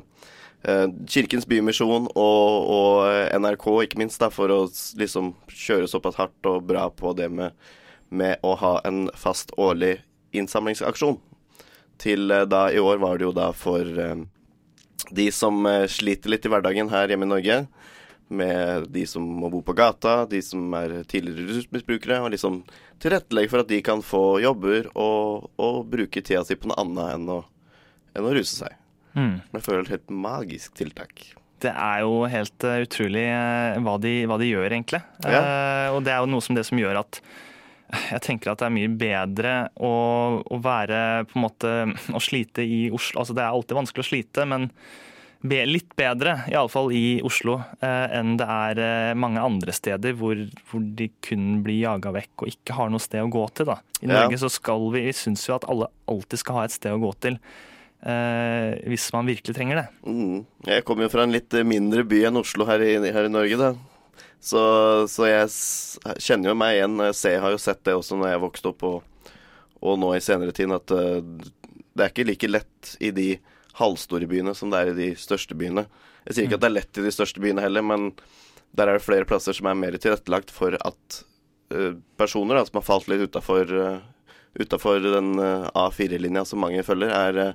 eh, 0.63 0.87
Kirkens 1.09 1.47
Bymisjon 1.49 2.07
og, 2.13 2.71
og 2.77 3.37
NRK, 3.43 3.67
ikke 3.87 4.01
minst, 4.03 4.21
da, 4.23 4.31
for 4.33 4.53
å 4.53 4.61
liksom 4.99 5.33
kjøre 5.51 5.89
såpass 5.91 6.19
hardt 6.21 6.49
og 6.49 6.63
bra 6.69 6.87
på 6.93 7.15
det 7.17 7.29
med, 7.33 7.57
med 8.13 8.39
å 8.45 8.55
ha 8.61 8.77
en 8.87 9.07
fast 9.17 9.51
årlig 9.59 9.97
innsamlingsaksjon. 10.33 11.19
Til 12.01 12.31
eh, 12.31 12.47
da 12.49 12.67
i 12.71 12.81
år 12.81 13.01
var 13.03 13.19
det 13.19 13.27
jo 13.27 13.35
da 13.35 13.51
for 13.57 13.83
eh, 13.83 14.23
de 15.11 15.27
som 15.35 15.65
eh, 15.69 15.85
sliter 15.91 16.31
litt 16.33 16.47
i 16.47 16.53
hverdagen 16.53 16.91
her 16.93 17.11
hjemme 17.11 17.27
i 17.27 17.33
Norge 17.35 17.63
med 18.27 18.87
de 18.93 19.03
som 19.09 19.25
må 19.25 19.49
bo 19.51 19.61
på 19.65 19.75
gata, 19.77 20.23
de 20.29 20.41
som 20.45 20.73
er 20.77 21.01
tidligere 21.09 21.57
rusmisbrukere, 21.59 22.21
og 22.23 22.33
liksom 22.33 22.61
tilrettelegge 23.03 23.51
for 23.51 23.63
at 23.63 23.71
de 23.71 23.81
kan 23.85 24.03
få 24.05 24.23
jobber 24.43 24.89
og, 24.93 25.49
og 25.61 25.83
bruke 25.91 26.23
tida 26.23 26.43
si 26.47 26.57
på 26.59 26.71
noe 26.71 26.79
annet 26.83 27.17
enn 27.17 27.31
å, 27.35 27.39
enn 28.15 28.27
å 28.29 28.33
ruse 28.35 28.63
seg. 28.63 28.75
Mm. 29.13 29.37
Jeg 29.53 29.65
føler 29.65 29.85
et 29.85 29.95
helt 29.97 30.13
magisk 30.25 30.77
tiltak. 30.79 31.25
Det 31.63 31.71
er 31.71 32.03
jo 32.03 32.23
helt 32.27 32.67
eh, 32.67 32.83
utrolig 32.83 33.25
eh, 33.29 33.79
hva, 33.85 33.95
de, 34.01 34.13
hva 34.29 34.37
de 34.41 34.49
gjør, 34.49 34.67
egentlig. 34.69 35.03
Eh, 35.23 35.87
og 35.93 36.03
det 36.03 36.13
er 36.15 36.23
jo 36.23 36.31
noe 36.33 36.43
som 36.43 36.57
det 36.57 36.65
som 36.67 36.79
gjør 36.79 37.03
at 37.03 37.21
jeg 38.09 38.23
tenker 38.25 38.51
at 38.51 38.61
det 38.61 38.67
er 38.67 38.73
mye 38.73 38.91
bedre 38.97 39.53
å, 39.77 39.93
å 40.41 40.57
være 40.63 41.27
på 41.29 41.37
en 41.37 41.43
måte 41.43 41.73
Å 42.09 42.21
slite 42.23 42.65
i 42.65 42.87
Oslo. 42.89 43.21
Altså 43.21 43.35
det 43.37 43.43
er 43.43 43.53
alltid 43.53 43.77
vanskelig 43.77 44.05
å 44.05 44.07
slite, 44.07 44.47
men 44.49 44.71
litt 45.43 45.91
bedre, 45.99 46.37
iallfall 46.47 46.91
i 46.95 47.19
Oslo, 47.25 47.57
eh, 47.83 48.05
enn 48.15 48.37
det 48.39 48.45
er 48.47 48.79
eh, 48.79 49.13
mange 49.19 49.41
andre 49.43 49.73
steder 49.75 50.15
hvor, 50.15 50.39
hvor 50.69 50.81
de 50.95 51.09
kun 51.25 51.61
blir 51.65 51.81
jaga 51.83 52.13
vekk 52.15 52.45
og 52.45 52.51
ikke 52.53 52.77
har 52.77 52.89
noe 52.93 53.03
sted 53.03 53.19
å 53.23 53.29
gå 53.31 53.43
til. 53.57 53.67
Da. 53.67 53.77
I 54.01 54.07
Ja. 54.07 54.13
Norge 54.21 54.39
så 54.39 54.49
skal 54.51 54.85
vi, 54.93 55.03
vi 55.09 55.13
syns 55.17 55.43
jo 55.49 55.57
at 55.57 55.67
alle 55.67 55.89
alltid 56.07 56.39
skal 56.39 56.55
ha 56.61 56.63
et 56.67 56.75
sted 56.75 56.95
å 56.95 57.01
gå 57.03 57.11
til. 57.19 57.39
Eh, 58.03 58.79
hvis 58.91 59.09
man 59.15 59.27
virkelig 59.27 59.55
trenger 59.55 59.81
det. 59.81 59.87
Mm. 60.07 60.45
Jeg 60.67 60.83
kommer 60.87 61.05
jo 61.07 61.13
fra 61.13 61.23
en 61.23 61.35
litt 61.35 61.55
mindre 61.67 62.03
by 62.07 62.25
enn 62.27 62.39
Oslo 62.41 62.65
her 62.67 62.83
i, 62.83 62.97
her 62.99 63.27
i 63.27 63.31
Norge, 63.31 63.59
da. 63.59 63.73
Så, 64.43 64.59
så 65.07 65.27
jeg 65.29 66.19
kjenner 66.19 66.51
jo 66.51 66.55
meg 66.59 66.75
igjen. 66.75 66.97
Jeg 67.15 67.39
har 67.39 67.53
jo 67.55 67.61
sett 67.63 67.79
det 67.87 67.95
også 67.95 68.17
når 68.19 68.33
jeg 68.33 68.41
vokste 68.43 68.71
opp, 68.73 68.83
og, 68.83 69.29
og 69.83 69.99
nå 70.01 70.09
i 70.17 70.23
senere 70.23 70.51
tid, 70.55 70.71
at 70.75 70.91
eh, 70.91 71.19
det 71.93 72.03
er 72.07 72.11
ikke 72.11 72.27
like 72.31 72.49
lett 72.51 72.95
i 73.03 73.11
de 73.15 73.29
halvstore 73.79 74.29
byene 74.29 74.53
som 74.57 74.71
det 74.73 74.79
er 74.79 74.93
i 74.93 74.97
de 74.97 75.09
største 75.19 75.57
byene. 75.57 75.87
Jeg 76.27 76.35
sier 76.37 76.47
ikke 76.47 76.59
at 76.59 76.65
det 76.65 76.71
er 76.71 76.77
lett 76.79 77.01
i 77.01 77.05
de 77.05 77.13
største 77.13 77.43
byene 77.43 77.63
heller, 77.65 77.85
men 77.85 78.11
der 78.73 78.89
er 78.89 78.97
det 78.99 79.05
flere 79.05 79.27
plasser 79.29 79.53
som 79.57 79.69
er 79.69 79.77
mer 79.77 79.97
tilrettelagt 80.01 80.53
for 80.53 80.77
at 80.79 81.19
eh, 81.73 81.93
personer 82.17 82.57
da, 82.57 82.65
som 82.65 82.79
har 82.79 82.87
falt 82.87 83.09
litt 83.11 83.25
utafor 83.27 83.69
Utafor 84.53 84.99
den 85.01 85.39
eh, 85.41 85.63
A4-linja 85.73 86.45
som 86.45 86.61
mange 86.61 86.83
følger, 86.85 87.09
er 87.09 87.37
eh, 87.41 87.53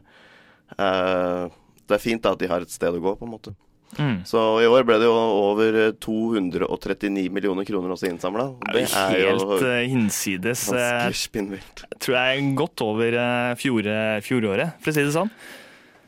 eh, 0.82 1.44
Det 1.86 1.94
er 1.94 2.02
fint 2.02 2.24
da 2.24 2.32
at 2.34 2.40
de 2.42 2.48
har 2.50 2.64
et 2.64 2.72
sted 2.74 2.90
å 2.90 3.02
gå, 3.02 3.12
på 3.20 3.26
en 3.28 3.34
måte. 3.36 3.52
Mm. 3.96 4.18
Så 4.28 4.40
i 4.60 4.66
år 4.68 4.82
ble 4.84 4.98
det 5.00 5.06
jo 5.06 5.14
over 5.14 5.78
eh, 5.84 5.92
239 6.02 7.28
millioner 7.32 7.64
kroner 7.68 7.94
også 7.94 8.10
innsamla. 8.10 8.48
Det 8.66 8.82
er 8.90 9.14
jo 9.22 9.30
helt 9.30 9.64
eh, 9.70 9.84
hinsides. 9.94 10.66
eh, 10.74 10.90
ganske 11.06 11.22
spinnvilt. 11.22 11.84
tror 12.02 12.18
jeg 12.18 12.42
er 12.42 12.50
godt 12.58 12.84
over 12.84 13.20
fjor, 13.62 13.88
fjoråret, 14.26 14.76
for 14.82 14.90
å 14.92 14.98
si 14.98 15.06
det 15.06 15.14
sånn. 15.14 15.32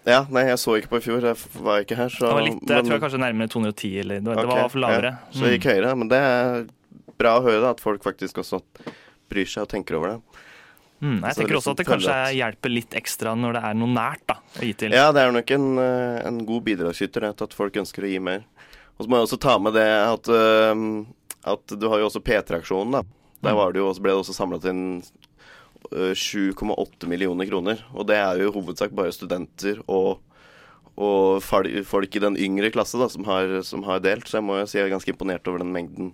Ja, 0.07 0.23
nei, 0.33 0.47
jeg 0.49 0.57
så 0.63 0.79
ikke 0.81 0.89
på 0.95 0.97
i 0.97 1.05
fjor. 1.05 1.21
Jeg 1.21 1.37
var 1.63 1.83
ikke 1.85 1.97
her, 1.99 2.09
så 2.09 2.25
Det 2.27 2.33
var 2.35 2.43
litt, 2.47 2.61
jeg 2.63 2.69
men- 2.69 2.85
tror 2.87 2.95
jeg 2.97 3.03
kanskje 3.03 3.21
nærmere 3.21 3.49
210, 3.53 3.99
eller 4.01 4.21
det 4.21 4.27
var, 4.27 4.37
det 4.37 4.47
var 4.49 4.81
lavere. 4.81 5.11
Ja, 5.13 5.33
så 5.33 5.41
det 5.45 5.61
gikk 5.61 5.69
høyere. 5.75 5.97
Men 5.99 6.09
det 6.09 6.19
er 6.19 6.67
bra 7.19 7.35
å 7.39 7.43
høre 7.45 7.61
da, 7.61 7.71
at 7.71 7.81
folk 7.81 8.03
faktisk 8.03 8.41
også 8.41 8.63
bryr 9.29 9.45
seg 9.47 9.63
og 9.63 9.69
tenker 9.69 9.97
over 9.99 10.09
det. 10.15 10.21
Mm, 11.03 11.21
jeg 11.23 11.33
så 11.33 11.37
tenker 11.41 11.57
også 11.57 11.71
liksom 11.71 11.71
at 11.73 11.77
det 11.77 11.87
kanskje 11.87 12.17
hjelper 12.37 12.71
litt 12.75 12.91
ekstra 12.97 13.35
når 13.37 13.53
det 13.57 13.63
er 13.65 13.75
noe 13.75 13.89
nært 13.89 14.25
da, 14.27 14.35
å 14.57 14.61
gi 14.65 14.73
til. 14.77 14.91
Ja, 14.93 15.13
det 15.13 15.21
er 15.23 15.33
nok 15.33 15.51
en, 15.51 15.79
eh, 15.79 16.27
en 16.29 16.39
god 16.47 16.65
bidragsyter 16.65 17.29
at 17.29 17.53
folk 17.57 17.73
ønsker 17.75 18.05
å 18.05 18.11
gi 18.11 18.19
mer. 18.19 18.45
Og 18.99 19.07
så 19.07 19.09
må 19.09 19.17
jeg 19.21 19.29
også 19.29 19.41
ta 19.41 19.59
med 19.59 19.73
det 19.75 19.87
at, 19.89 20.29
eh, 20.29 21.05
at 21.45 21.67
du 21.79 21.89
har 21.89 21.99
jo 22.01 22.09
også 22.09 22.21
P3-aksjonen, 22.25 22.93
da. 22.93 23.03
Der 23.43 23.53
Mm. 23.53 23.57
var 23.57 23.73
det 23.73 23.81
jo, 23.81 23.93
ble 23.95 24.11
det 24.13 24.21
også 24.25 24.35
samlet 24.37 24.65
inn 24.69 25.03
7,8 25.91 27.09
millioner 27.11 27.49
kroner. 27.51 27.85
Og 27.95 28.07
det 28.11 28.19
er 28.21 28.41
jo 28.43 28.51
i 28.51 28.55
hovedsak 28.55 28.93
bare 28.97 29.13
studenter 29.15 29.81
og, 29.87 30.21
og 31.01 31.41
folk 31.43 32.17
i 32.17 32.23
den 32.23 32.37
yngre 32.39 32.71
klasse 32.75 33.01
da, 33.01 33.09
som 33.11 33.25
har, 33.29 33.61
som 33.67 33.85
har 33.89 34.03
delt. 34.05 34.29
Så 34.29 34.39
jeg 34.39 34.47
må 34.47 34.61
jo 34.61 34.69
si 34.71 34.79
jeg 34.79 34.89
er 34.89 34.95
ganske 34.95 35.13
imponert 35.15 35.49
over 35.51 35.65
den 35.65 35.73
mengden 35.75 36.13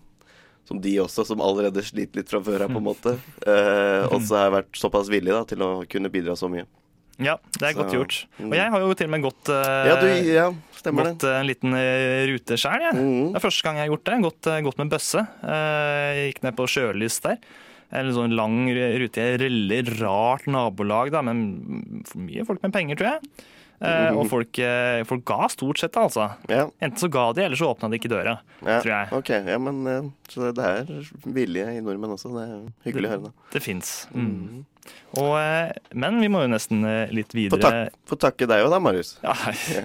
som 0.66 0.80
de 0.82 0.96
også, 0.98 1.22
som 1.28 1.42
allerede 1.44 1.82
sliter 1.86 2.18
litt 2.18 2.30
fra 2.32 2.40
før 2.42 2.64
her, 2.64 2.72
på 2.72 2.80
en 2.82 2.88
måte. 2.88 3.16
Eh, 3.46 4.02
også 4.10 4.34
har 4.40 4.50
vært 4.50 4.74
såpass 4.78 5.06
villige 5.12 5.36
da, 5.36 5.44
til 5.46 5.62
å 5.62 5.68
kunne 5.86 6.10
bidra 6.10 6.34
så 6.38 6.48
mye. 6.50 6.64
Ja, 7.22 7.36
det 7.56 7.62
er 7.68 7.72
Så, 7.72 7.78
godt 7.78 7.94
gjort. 7.94 8.16
mm. 8.36 8.48
Og 8.50 8.56
jeg 8.58 8.72
har 8.72 8.82
jo 8.82 8.96
til 8.98 9.06
og 9.06 9.12
med 9.14 9.22
gått, 9.24 9.50
eh, 9.54 9.86
Ja, 9.88 9.94
du, 10.02 10.08
ja, 10.26 10.46
gått 10.90 11.24
eh, 11.24 11.36
en 11.38 11.46
liten 11.48 11.76
eh, 11.78 12.24
rute 12.32 12.58
sjøl, 12.60 12.82
jeg. 12.82 12.96
Mhm. 12.98 13.30
Det 13.32 13.40
er 13.40 13.46
første 13.46 13.66
gang 13.68 13.78
jeg 13.78 13.86
har 13.86 13.92
gjort 13.94 14.08
det. 14.10 14.18
Gått, 14.26 14.50
eh, 14.50 14.60
gått 14.66 14.82
med 14.82 14.90
bøsse. 14.92 15.22
Eh, 15.54 16.20
gikk 16.26 16.42
ned 16.44 16.58
på 16.58 16.66
Sjølys 16.74 17.20
der. 17.24 17.38
En 17.92 18.08
sånn 18.12 18.34
lang 18.34 18.66
rute 18.72 19.22
i 19.22 19.36
veldig 19.38 20.00
rart 20.00 20.46
nabolag, 20.50 21.12
da, 21.14 21.20
men 21.22 22.02
for 22.08 22.18
mye 22.18 22.44
folk 22.48 22.62
med 22.62 22.72
penger, 22.74 22.96
tror 22.96 23.12
jeg. 23.14 23.30
Eh, 23.78 24.10
Mhm. 24.10 24.16
Og 24.16 24.26
folk, 24.30 24.58
eh, 24.58 25.02
folk 25.04 25.24
ga 25.24 25.46
stort 25.48 25.78
sett, 25.78 25.92
altså. 26.00 26.34
Ja, 26.48 26.70
Enten 26.80 26.96
så 26.98 27.10
ga 27.10 27.32
de, 27.32 27.42
eller 27.44 27.56
så 27.56 27.74
åpna 27.76 27.90
de 27.90 27.98
ikke 27.98 28.08
døra. 28.08 28.38
ja. 28.64 28.80
Tror 28.80 28.92
jeg. 28.94 29.12
Ok, 29.12 29.28
ja, 29.46 29.58
men 29.58 29.86
eh, 29.86 30.10
Så 30.32 30.50
det 30.56 30.64
er 30.64 31.10
vilje 31.36 31.66
i 31.76 31.82
nordmenn 31.84 32.14
også. 32.16 32.32
Det 32.34 32.46
er 32.46 32.64
hyggelig 32.88 33.08
å 33.08 33.12
høre. 33.14 33.28
Det, 33.30 33.52
Det 33.56 33.62
fins. 33.64 33.92
Mm. 34.14 34.64
Og, 35.18 35.32
eh, 35.40 35.72
men 35.98 36.20
vi 36.22 36.28
må 36.30 36.44
jo 36.44 36.50
nesten 36.52 36.84
litt 37.10 37.34
litt 37.34 37.52
Få, 37.52 37.58
videre. 37.58 37.70
tak 37.90 38.10
Få 38.10 38.18
takke 38.22 38.48
deg 38.50 38.64
òg, 38.64 38.70
da, 38.74 38.80
Marius. 38.82 39.16
Ja, 39.24 39.34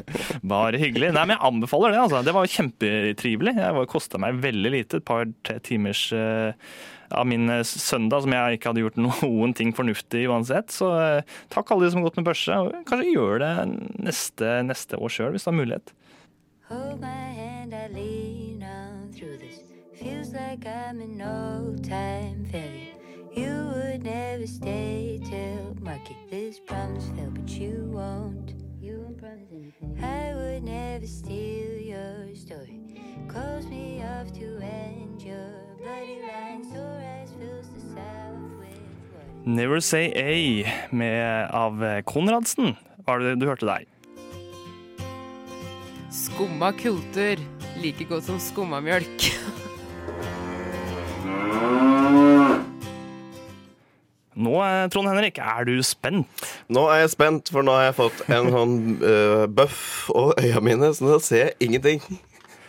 bare 0.53 0.81
hyggelig. 0.81 1.11
Nei, 1.15 1.25
men 1.25 1.35
jeg 1.37 1.45
anbefaler 1.51 1.95
det. 1.95 2.01
altså. 2.05 2.23
Det 2.25 2.35
var 2.37 2.49
kjempetrivelig. 2.55 3.55
Det 3.57 3.85
kosta 3.91 4.21
meg 4.21 4.41
veldig 4.43 4.73
lite. 4.77 5.01
Et 5.01 5.07
par 5.07 5.25
timers 5.65 6.07
eh, 6.13 6.53
av 7.11 7.27
min 7.27 7.49
eh, 7.49 7.63
søndag 7.67 8.23
som 8.25 8.35
jeg 8.35 8.57
ikke 8.59 8.71
hadde 8.71 8.83
gjort 8.85 8.99
noen 9.05 9.55
ting 9.57 9.73
fornuftig 9.77 10.25
uansett. 10.31 10.73
Så 10.73 10.91
eh, 10.97 11.39
takk 11.53 11.71
alle 11.73 11.87
de 11.87 11.93
som 11.93 12.01
har 12.01 12.09
gått 12.09 12.21
med 12.21 12.29
børse. 12.29 12.59
og 12.61 12.75
Kanskje 12.89 13.13
gjør 13.15 13.41
det 13.43 13.53
neste, 14.09 14.57
neste 14.67 14.99
år 15.01 15.13
sjøl, 15.17 15.33
hvis 15.35 15.47
du 15.47 15.51
har 15.51 15.59
mulighet. 15.61 15.95
Hold 16.71 17.01
my 17.01 17.17
hand, 17.35 17.73
I 17.73 17.87
this. 17.91 18.30
Feels 20.01 20.33
like 20.33 20.65
I'm 20.65 20.99
an 20.99 21.21
old 21.21 21.83
time 21.87 22.43
failure. 22.51 22.97
You 23.31 23.71
would 23.75 24.03
never 24.03 24.47
stay 24.47 25.21
till 25.23 25.75
market 25.79 26.17
this 26.27 26.57
promise 26.59 27.05
fell, 27.15 27.29
but 27.29 27.47
you 27.49 27.87
won't. 27.93 28.55
You 28.81 28.97
won't 29.03 29.19
promise 29.19 29.51
anything. 29.53 30.03
I 30.03 30.33
would 30.33 30.63
never 30.63 31.05
steal 31.05 31.77
your 31.77 32.35
story. 32.35 32.81
Close 33.27 33.67
me 33.67 34.01
off 34.01 34.33
to 34.39 34.57
end 34.65 35.21
your 35.21 35.53
bloody 35.77 36.17
line. 36.25 36.65
Eyes 36.73 37.29
fills 37.37 37.69
the 37.69 37.81
south 37.93 38.57
with 38.57 38.81
water. 39.13 39.45
Never 39.45 39.79
Say 39.81 40.11
A 40.15 40.65
med, 40.89 41.49
av 41.51 42.01
Konradsen 42.05 42.75
var 43.05 43.19
det 43.19 43.35
du 43.35 43.45
hørte 43.45 43.69
der. 43.69 43.85
Skumma 46.09 46.71
kultur. 46.71 47.37
Like 47.77 48.09
godt 48.09 48.23
som 48.23 48.39
skumma 48.39 48.81
mjølk. 48.81 49.29
Nå, 54.41 54.53
eh, 54.63 54.87
Trond 54.89 55.09
Henrik, 55.11 55.37
er 55.43 55.65
du 55.67 55.75
spent? 55.85 56.45
Nå 56.71 56.85
er 56.89 57.03
jeg 57.03 57.11
spent, 57.13 57.51
for 57.53 57.65
nå 57.67 57.73
har 57.75 57.89
jeg 57.89 57.97
fått 57.99 58.21
en 58.31 58.47
sånn 58.53 58.75
uh, 59.03 59.43
bøff 59.51 60.09
og 60.15 60.39
øya 60.41 60.61
mine, 60.63 60.89
så 60.95 61.05
nå 61.05 61.17
ser 61.23 61.49
jeg 61.51 61.57
ingenting. 61.67 61.99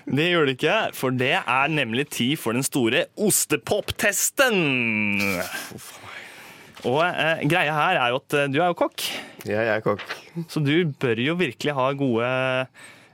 Det 0.02 0.26
gjør 0.32 0.48
det 0.48 0.56
ikke, 0.58 0.78
for 0.98 1.14
det 1.14 1.36
er 1.38 1.70
nemlig 1.70 2.08
tid 2.10 2.34
for 2.42 2.58
den 2.58 2.66
store 2.66 3.04
ostepop-testen. 3.22 4.58
Og 6.82 6.98
eh, 7.06 7.44
greia 7.46 7.76
her 7.78 8.00
er 8.00 8.10
jo 8.10 8.18
at 8.18 8.34
du 8.50 8.58
er 8.58 8.72
jo 8.72 8.78
kokk, 8.82 9.04
Jeg 9.46 9.68
er 9.70 9.84
kokk. 9.84 10.02
så 10.50 10.58
du 10.64 10.74
bør 10.98 11.20
jo 11.22 11.36
virkelig 11.38 11.76
ha 11.78 11.86
gode, 11.94 12.32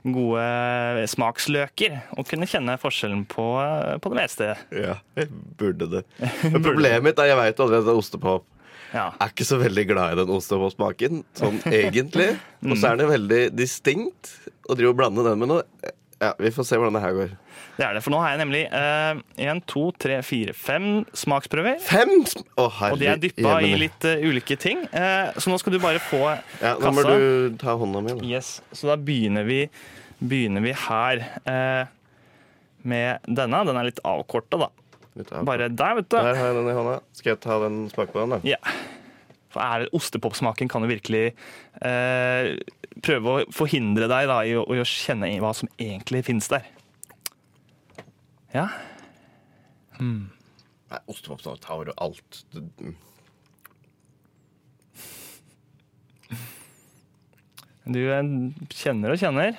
gode 0.03 1.07
smaksløker 1.11 1.97
og 2.15 2.27
kunne 2.29 2.47
kjenne 2.49 2.77
forskjellen 2.79 3.25
på, 3.29 3.47
på 3.99 4.11
det 4.13 4.19
meste. 4.19 4.53
Ja, 4.75 4.99
jeg 5.19 5.29
burde 5.59 5.89
det. 5.91 6.05
Men 6.53 6.63
problemet 6.63 7.05
mitt 7.09 7.19
er 7.21 7.33
jeg 7.33 7.39
veit 7.41 7.61
aldri 7.65 7.81
at 7.81 7.91
ostepop. 7.93 8.47
Ja. 8.89 9.11
Er 9.21 9.29
ikke 9.29 9.45
så 9.45 9.59
veldig 9.61 9.85
glad 9.91 10.15
i 10.15 10.19
den 10.23 10.31
ostepopsmaken, 10.33 11.23
sånn 11.37 11.59
egentlig. 11.81 12.31
Og 12.65 12.77
så 12.79 12.93
er 12.93 13.01
den 13.01 13.11
veldig 13.11 13.41
distinkt. 13.53 14.33
Å 14.69 14.77
drive 14.77 14.93
og 14.93 14.99
blande 14.99 15.25
den 15.25 15.39
med 15.41 15.49
noe 15.49 15.63
Ja, 16.19 16.33
vi 16.37 16.51
får 16.53 16.67
se 16.67 16.77
hvordan 16.77 16.97
det 16.97 17.03
her 17.03 17.15
går. 17.17 17.35
Det 17.79 17.85
er 17.87 17.93
det, 17.95 18.01
for 18.03 18.11
nå 18.11 18.17
har 18.19 18.33
jeg 18.33 18.41
nemlig 18.41 18.61
én, 19.39 19.61
to, 19.71 19.85
tre, 19.95 20.17
fire, 20.27 20.51
fem 20.57 21.05
smaksprøver. 21.15 21.77
Fem! 21.79 22.11
Å, 22.59 22.65
Og 22.89 22.97
de 22.99 23.07
er 23.07 23.21
dyppa 23.23 23.53
i 23.63 23.69
litt 23.79 24.03
uh, 24.03 24.17
ulike 24.27 24.57
ting. 24.59 24.81
Uh, 24.91 25.31
så 25.39 25.47
nå 25.47 25.55
skal 25.61 25.77
du 25.77 25.79
bare 25.79 26.01
få 26.03 26.19
Ja, 26.59 26.73
nå 26.75 26.91
må 26.97 27.05
du 27.07 27.55
ta 27.61 27.77
hånda 27.79 28.01
mi. 28.03 28.17
da. 28.19 28.27
Yes, 28.27 28.57
Så 28.75 28.89
da 28.91 28.97
begynner 28.99 29.47
vi, 29.47 29.61
begynner 30.19 30.65
vi 30.65 30.73
her 30.75 31.23
uh, 31.47 31.87
med 32.83 33.23
denne. 33.31 33.61
Den 33.69 33.79
er 33.79 33.87
litt 33.87 34.01
avkorta, 34.03 34.59
da. 34.65 34.69
Litt 35.19 35.31
av- 35.31 35.45
Bare 35.47 35.69
der, 35.71 35.95
vet 36.01 36.09
du. 36.11 36.17
Der 36.19 36.35
har 36.35 36.49
jeg 36.51 36.57
den 36.59 36.67
i 36.71 36.75
hånda. 36.81 36.97
Skal 37.15 37.31
jeg 37.33 37.39
ta 37.47 37.61
den 37.63 37.85
smake 37.93 38.11
på 38.11 38.25
den, 38.25 38.35
da? 38.35 38.41
Ja. 38.43 38.59
For 39.55 39.63
er, 39.63 39.87
ostepopsmaken 39.95 40.67
kan 40.69 40.83
jo 40.85 40.91
virkelig 40.91 41.23
eh, 41.81 42.51
prøve 43.01 43.31
å 43.31 43.47
forhindre 43.55 44.05
deg 44.11 44.27
da, 44.29 44.41
i, 44.45 44.51
å, 44.59 44.67
i 44.75 44.83
å 44.83 44.85
kjenne 44.85 45.31
hva 45.41 45.55
som 45.57 45.71
egentlig 45.81 46.21
finnes 46.27 46.51
der. 46.51 46.67
Ja. 48.53 48.67
Nei, 49.99 50.99
ostepop 51.11 51.43
og 51.45 51.59
tar 51.61 51.85
jo 51.85 51.93
alt. 52.01 52.43
Det- 52.53 52.95
Du 57.89 57.99
kjenner 58.69 59.13
og 59.15 59.17
kjenner. 59.21 59.55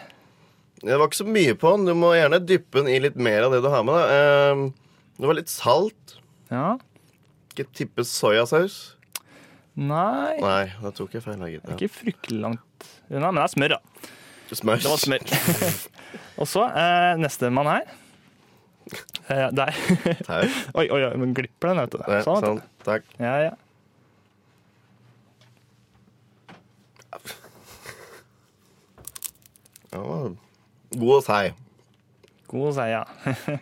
Det 0.81 0.97
var 0.97 1.09
ikke 1.09 1.19
så 1.21 1.27
mye 1.29 1.55
på 1.59 1.73
den. 1.77 1.89
Du 1.91 1.95
må 1.99 2.13
gjerne 2.15 2.39
dyppe 2.47 2.81
den 2.81 2.89
i 2.93 3.01
litt 3.03 3.17
mer 3.21 3.43
av 3.49 3.53
det 3.53 3.61
du 3.65 3.69
har 3.73 3.83
med. 3.85 3.95
Da. 3.95 4.53
Ehm, 4.53 4.75
Det 5.21 5.27
var 5.29 5.35
litt 5.37 5.51
salt. 5.53 6.15
Ja. 6.51 6.79
Ikke 7.53 7.67
tippe 7.77 8.05
soyasaus. 8.09 8.95
Nei, 9.77 10.39
Nei, 10.41 10.73
da 10.81 10.91
tok 10.91 11.13
jeg 11.13 11.23
feil. 11.23 11.43
Ja. 11.53 11.61
ikke 11.77 11.91
fryktelig 11.93 12.41
langt 12.41 12.87
unna, 13.11 13.31
men 13.31 13.43
det 13.43 13.45
er 13.45 13.53
smør, 13.53 13.69
da. 13.69 13.79
Smør. 14.51 14.81
Det 14.81 14.91
var 14.91 14.99
smør. 14.99 15.23
og 16.41 16.49
så 16.49 16.65
eh, 16.73 17.17
nestemann 17.21 17.69
her. 17.69 17.85
Eh, 19.31 19.49
der. 19.55 19.75
Oi, 20.79 20.87
oi, 20.91 21.03
oi, 21.07 21.17
men 21.23 21.35
glipper 21.35 21.71
den, 21.71 21.79
vet 21.85 21.93
du. 21.95 21.99
Det, 22.03 22.23
Sånn, 22.27 22.41
sånn. 22.43 22.63
Takk. 22.83 23.05
Ja, 23.23 23.35
ja. 23.47 23.53
Ja, 29.91 30.01
god 30.95 31.13
å 31.17 31.21
si. 31.27 31.53
God 32.51 32.69
å 32.71 32.75
si, 32.75 32.87
ja. 32.91 33.05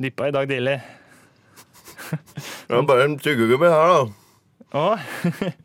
Dyppa 0.00 0.28
i 0.30 0.34
dag 0.36 0.48
tidlig. 0.48 0.78
Det 2.10 2.72
var 2.72 2.86
bare 2.88 3.04
en 3.04 3.18
tyggegummi 3.20 3.68
her, 3.68 3.92
da. 3.92 4.00
Å. 4.80 4.86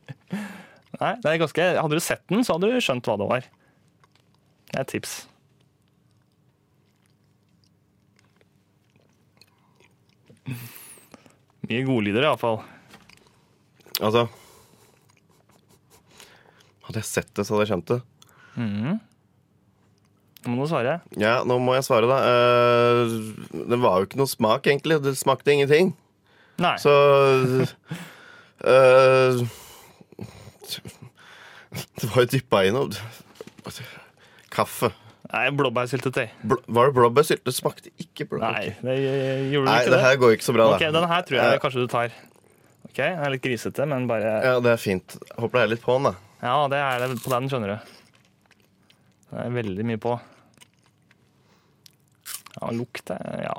Nei, 1.01 1.11
det 1.21 1.29
er 1.29 1.37
ganske 1.37 1.65
Hadde 1.77 1.99
du 1.99 2.01
sett 2.03 2.23
den, 2.31 2.43
så 2.47 2.55
hadde 2.55 2.71
du 2.71 2.79
skjønt 2.83 3.07
hva 3.07 3.15
det 3.21 3.27
var. 3.29 3.47
Det 4.71 4.75
er 4.79 4.83
et 4.83 4.91
tips. 4.95 5.15
Mye 10.45 11.83
godlyder, 11.87 12.27
iallfall. 12.27 12.59
Altså 14.03 14.27
Hadde 16.85 17.01
jeg 17.01 17.07
sett 17.09 17.31
det, 17.33 17.45
så 17.47 17.55
hadde 17.55 17.63
jeg 17.63 17.71
skjønt 17.71 17.91
det. 17.95 17.99
Nå 20.45 20.53
må 20.53 20.67
du 20.67 20.69
svare. 20.69 20.99
Ja, 21.17 21.39
nå 21.47 21.57
må 21.57 21.73
jeg 21.73 21.85
svare, 21.87 22.05
da. 22.05 22.17
Eh, 22.29 23.15
det 23.71 23.79
var 23.81 23.97
jo 23.97 24.05
ikke 24.05 24.19
noe 24.21 24.29
smak, 24.29 24.67
egentlig. 24.69 24.99
Det 25.01 25.15
smakte 25.17 25.55
ingenting. 25.55 25.95
Nei. 26.61 26.75
Så 26.79 26.93
uh, 28.63 29.41
Det 31.97 32.11
var 32.11 32.21
jo 32.21 32.29
dyppa 32.31 32.61
i 32.63 32.71
noe 32.71 32.93
Kaffe. 34.53 34.93
Nei, 35.25 35.49
Blåbærsyltetøy. 35.57 36.27
Bl 36.45 36.59
var 36.69 36.89
det 36.91 36.95
blåbærsylte? 36.99 37.51
Smakte 37.55 37.89
ikke 38.01 38.27
blåbær. 38.29 38.53
Nei, 38.53 38.75
det 38.85 38.95
gjorde 39.49 39.65
Nei, 39.71 39.79
ikke 39.81 39.89
det 39.89 39.95
det. 39.97 40.01
her 40.05 40.19
går 40.21 40.35
ikke 40.35 40.45
så 40.45 40.53
bra, 40.53 40.67
da. 40.69 40.75
Ok, 40.77 40.85
Den 40.93 41.07
her 41.09 41.21
tror 41.25 41.39
jeg 41.41 41.61
kanskje 41.63 41.81
du 41.81 41.87
tar. 41.91 42.13
Ok, 42.85 42.99
Den 43.01 43.23
er 43.25 43.33
litt 43.33 43.41
grisete, 43.43 43.87
men 43.89 44.05
bare 44.11 44.35
Ja, 44.45 44.59
det 44.61 44.71
er 44.75 44.77
fint. 44.81 45.15
Håper 45.39 45.57
det 45.57 45.63
er 45.65 45.71
litt 45.73 45.81
på 45.85 45.95
den, 45.97 46.11
da. 46.11 46.13
Ja, 46.45 46.57
det 46.69 46.77
er 46.77 47.07
det 47.07 47.17
på 47.23 47.31
den, 47.33 47.49
skjønner 47.49 47.73
du. 47.73 47.77
Det 49.31 49.45
er 49.47 49.55
veldig 49.57 49.85
mye 49.89 50.01
på. 50.05 50.13
Ja, 52.61 52.69
lukt 52.71 53.09
er 53.11 53.41
Ja, 53.47 53.55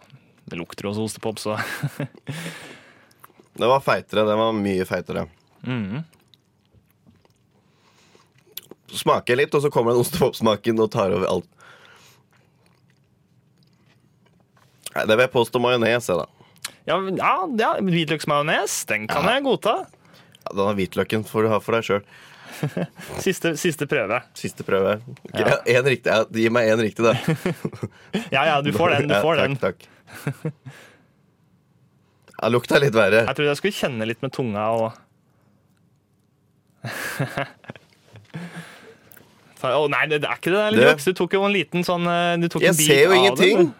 det 0.46 0.56
lukter 0.62 0.86
også 0.92 1.02
ostepop, 1.08 1.38
så 1.42 1.58
Det 3.58 3.66
var 3.72 3.80
feitere. 3.82 4.22
Det 4.28 4.36
var 4.38 4.52
mye 4.54 4.84
feitere. 4.86 5.26
Mhm. 5.66 6.04
Smaker 8.96 9.36
litt, 9.36 9.52
og 9.52 9.60
så 9.66 9.68
kommer 9.74 9.92
den 9.92 10.00
ostepopsmaken 10.06 10.78
og 10.80 10.88
tar 10.94 11.10
over 11.12 11.26
alt. 11.28 11.48
Nei, 14.85 14.85
det 15.04 15.16
vil 15.16 15.24
jeg 15.26 15.32
påstå 15.34 15.60
majones, 15.60 16.08
er, 16.08 16.16
da. 16.22 16.26
Ja, 16.86 16.96
ja, 17.18 17.32
ja 17.58 17.70
hvitløksmajones, 17.82 18.78
den 18.88 19.06
kan 19.10 19.24
Ja. 19.26 19.34
jeg 19.36 19.44
godta. 19.44 19.74
Ja, 20.46 20.54
den 20.54 20.76
hvitløken 20.78 21.24
får 21.26 21.42
du 21.42 21.48
ha 21.52 21.58
for 21.60 21.72
deg 21.76 21.82
sjøl. 21.84 22.02
Siste, 23.20 23.56
siste 23.60 23.84
prøve. 23.90 24.22
Siste 24.38 24.64
prøve. 24.64 25.00
Ja. 25.34 25.58
En 25.66 25.84
riktig, 25.84 26.06
ja, 26.08 26.22
gi 26.30 26.48
meg 26.54 26.70
én 26.72 26.80
riktig, 26.80 27.04
da. 27.04 27.12
Ja, 28.34 28.44
ja, 28.48 28.60
du 28.64 28.70
får 28.72 28.94
den. 28.96 29.08
Du 29.10 29.14
Ja, 29.14 29.20
får 29.20 29.36
takk, 29.36 29.46
den. 29.48 29.56
Takk. 29.60 29.78
Ja, 32.36 32.48
lukta 32.52 32.78
litt 32.80 32.94
verre. 32.96 33.24
Jeg 33.26 33.34
trodde 33.36 33.50
jeg 33.50 33.56
skulle 33.60 33.76
kjenne 33.76 34.06
litt 34.08 34.22
med 34.24 34.32
tunga 34.36 34.64
og 34.76 34.92
Å 39.66 39.70
oh, 39.80 39.86
nei, 39.90 40.04
det 40.06 40.20
er 40.22 40.36
ikke 40.38 40.52
det 40.52 40.64
Det- 40.76 40.84
juks. 40.92 41.04
Du 41.08 41.12
tok 41.18 41.32
jo 41.34 41.42
en 41.46 41.52
liten 41.54 41.82
sånn 41.82 42.04
eh, 42.06 42.36
du 42.38 42.46
Jeg 42.60 42.68
en 42.70 42.76
bit 42.76 42.86
ser 42.86 43.02
jo 43.02 43.10
av 43.10 43.16
ingenting. 43.18 43.56
det, 43.66 43.74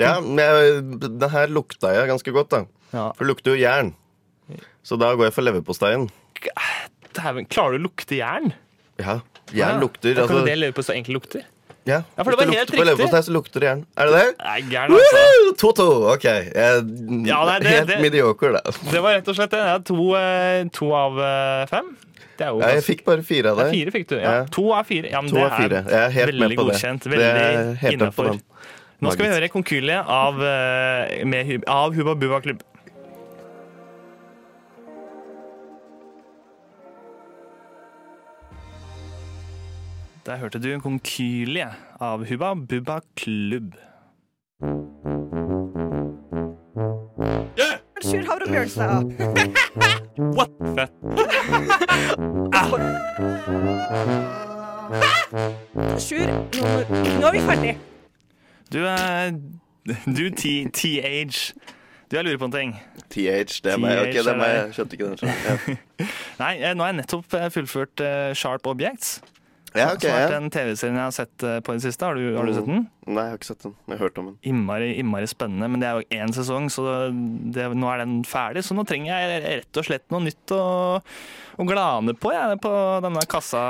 Ja, 0.00 0.20
men 0.20 0.38
jeg, 0.38 1.10
det 1.20 1.30
her 1.30 1.46
lukta 1.48 1.92
jeg 1.94 2.08
ganske 2.08 2.32
godt, 2.32 2.50
da. 2.50 2.64
Ja. 2.92 3.10
For 3.12 3.24
det 3.24 3.30
lukter 3.36 3.54
jo 3.54 3.60
jern. 3.62 3.94
Så 4.84 4.98
da 5.00 5.14
går 5.14 5.24
jeg 5.30 5.32
for 5.34 5.42
leverposteien. 5.46 6.08
Dæven, 7.14 7.46
klarer 7.48 7.76
du 7.78 7.82
å 7.84 7.86
lukte 7.88 8.16
jern? 8.18 8.52
Ja, 8.98 9.20
Ja. 9.52 9.68
jern 9.70 9.80
lukter. 9.82 10.14
Da 10.14 10.26
Kan 10.26 10.36
Altså, 10.36 10.46
det 10.46 10.58
leverpostei 10.58 10.96
egentlig 10.98 11.14
lukter? 11.20 11.42
ja. 11.86 12.02
Ja, 12.16 12.22
for 12.24 12.30
det 12.32 12.38
var 12.38 12.46
helt 12.46 12.70
lukter 12.70 12.76
på 12.76 12.82
riktig. 12.82 12.86
leverpostei, 12.90 13.22
så 13.22 13.32
lukter 13.34 13.60
det 13.60 13.68
jern. 13.68 13.82
Er 13.96 14.06
det 14.06 14.14
det? 14.14 14.36
Nei, 14.44 14.60
gæren 14.72 14.90
altså. 14.94 15.56
To-to. 15.58 15.86
OK. 16.14 16.24
Jeg, 16.24 16.52
Ja, 16.54 17.44
nei, 17.44 17.58
det- 17.60 17.68
helt 17.68 17.86
det- 17.88 18.00
mediocre, 18.00 18.52
da. 18.52 18.60
Det 18.90 19.02
var 19.02 19.14
rett 19.14 19.28
og 19.28 19.34
slett 19.36 19.50
det. 19.50 19.60
er 19.60 19.78
To, 19.80 20.14
eh, 20.16 20.64
to 20.72 20.92
av 20.92 21.18
eh, 21.18 21.66
fem. 21.66 21.96
Er 22.40 22.46
Ja, 22.46 22.68
jeg 22.74 22.82
fikk 22.82 23.04
bare 23.04 23.22
fire 23.22 23.50
av 23.52 23.58
Ja, 23.58 23.64
deg. 23.64 23.72
fire 23.74 23.90
fikk 23.92 24.08
du. 24.08 24.16
Ja. 24.16 24.22
Ja. 24.40 24.44
To 24.50 24.72
av 24.72 24.84
fire. 24.86 25.08
Ja, 25.10 25.20
men 25.20 25.30
To 25.30 25.36
det 25.36 25.44
er, 25.44 25.56
fire. 25.56 25.84
Jeg 25.86 25.94
er 25.94 26.10
helt 26.10 26.26
veldig 26.34 26.48
med 26.48 26.58
på 26.58 26.64
godkjent. 26.66 27.02
Det 27.04 27.12
Veldig 27.12 27.92
innafor. 27.92 28.40
Nå 29.02 29.10
skal 29.12 29.26
vi 29.26 29.32
høre 29.32 29.48
Konkylie 29.50 29.98
av, 29.98 30.38
eh, 30.44 31.24
med, 31.26 31.64
av 31.68 31.94
Hubba 31.94 32.14
Bubba 32.14 32.40
Klubb. 32.40 32.62
Der 40.26 40.36
hørte 40.36 40.58
du 40.58 40.80
Konkylie 40.80 41.68
av 42.00 42.24
Hubba 42.28 42.54
Bubba 42.54 43.00
Klubb. 43.16 43.74
Sjur 48.04 48.24
Havre 48.28 48.46
Bjørnstad. 48.46 49.04
What 50.36 50.50
the 50.76 50.88
Sjur, 55.98 56.26
nå, 56.28 56.68
nå 57.20 57.26
er 57.26 57.32
vi 57.32 57.42
ferdig. 57.48 57.74
Du, 58.72 58.80
er 58.84 59.34
du 60.06 60.24
TH. 60.30 61.52
Du, 62.10 62.16
jeg 62.16 62.24
lurer 62.24 62.38
på 62.38 62.48
en 62.48 62.52
ting. 62.54 62.74
TH, 63.10 63.60
det 63.64 63.72
er 63.74 63.80
meg. 63.80 63.98
Ok, 64.00 64.14
det 64.16 64.32
er 64.32 64.38
meg. 64.38 64.54
Jeg 64.56 64.74
skjønte 64.78 64.96
ikke 64.98 65.10
den. 65.10 65.28
Ja. 65.28 65.76
Nei, 66.42 66.52
eh, 66.60 66.74
nå 66.76 66.84
har 66.84 66.92
jeg 66.92 66.98
nettopp 67.02 67.36
eh, 67.38 67.46
fullført 67.54 68.04
eh, 68.04 68.32
Sharp 68.38 68.66
Objects. 68.70 69.18
Ja, 69.74 69.88
okay, 69.90 70.06
som 70.06 70.14
har 70.14 70.28
vært 70.28 70.36
en 70.38 70.52
TV-serien 70.54 70.98
jeg 71.00 71.04
har 71.08 71.14
sett 71.16 71.34
på 71.42 71.74
på 71.74 71.74
det 71.74 71.82
siste. 71.82 72.06
Har 72.06 72.14
du, 72.14 72.36
har 72.36 72.46
du 72.46 72.52
sett 72.54 72.68
den? 72.68 72.84
Nei, 73.08 73.24
jeg 73.26 73.32
har 73.32 73.38
ikke 73.40 73.48
sett 73.48 73.64
den. 73.64 73.72
Jeg 73.88 73.96
har 73.96 74.02
hørt 74.04 74.18
om 74.20 74.28
den. 74.30 74.36
Innmari, 74.46 74.90
innmari 75.00 75.28
spennende, 75.28 75.68
men 75.70 75.82
det 75.82 75.88
er 75.88 75.98
jo 75.98 76.20
én 76.22 76.34
sesong, 76.36 76.68
så 76.72 76.84
det, 77.54 77.66
nå 77.74 77.88
er 77.90 78.04
den 78.04 78.14
ferdig. 78.28 78.62
Så 78.64 78.76
nå 78.76 78.84
trenger 78.88 79.10
jeg 79.12 79.40
rett 79.44 79.80
og 79.80 79.88
slett 79.88 80.04
noe 80.14 80.22
nytt 80.24 80.54
å, 80.54 80.60
å 81.58 81.66
glane 81.68 82.14
på, 82.14 82.32
jeg, 82.32 82.60
på 82.62 82.74
denne 83.04 83.24
kassa. 83.30 83.64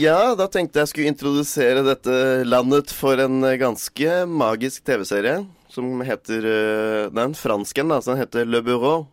Ja, 0.00 0.32
da 0.38 0.46
tenkte 0.52 0.82
jeg 0.82 0.92
skulle 0.92 1.12
introdusere 1.12 1.82
dette 1.86 2.14
landet 2.46 2.94
for 2.94 3.20
en 3.20 3.42
eh, 3.48 3.58
ganske 3.60 4.22
magisk 4.30 4.86
TV-serie. 4.88 5.42
Som 5.72 6.02
heter 6.04 6.44
eh, 6.44 7.10
Det 7.10 7.16
er 7.16 7.26
en 7.26 7.36
fransk 7.36 7.78
en, 7.80 7.94
da. 7.94 8.00
som 8.04 8.18
heter 8.20 8.48
Le 8.48 8.62
Bureau. 8.64 9.06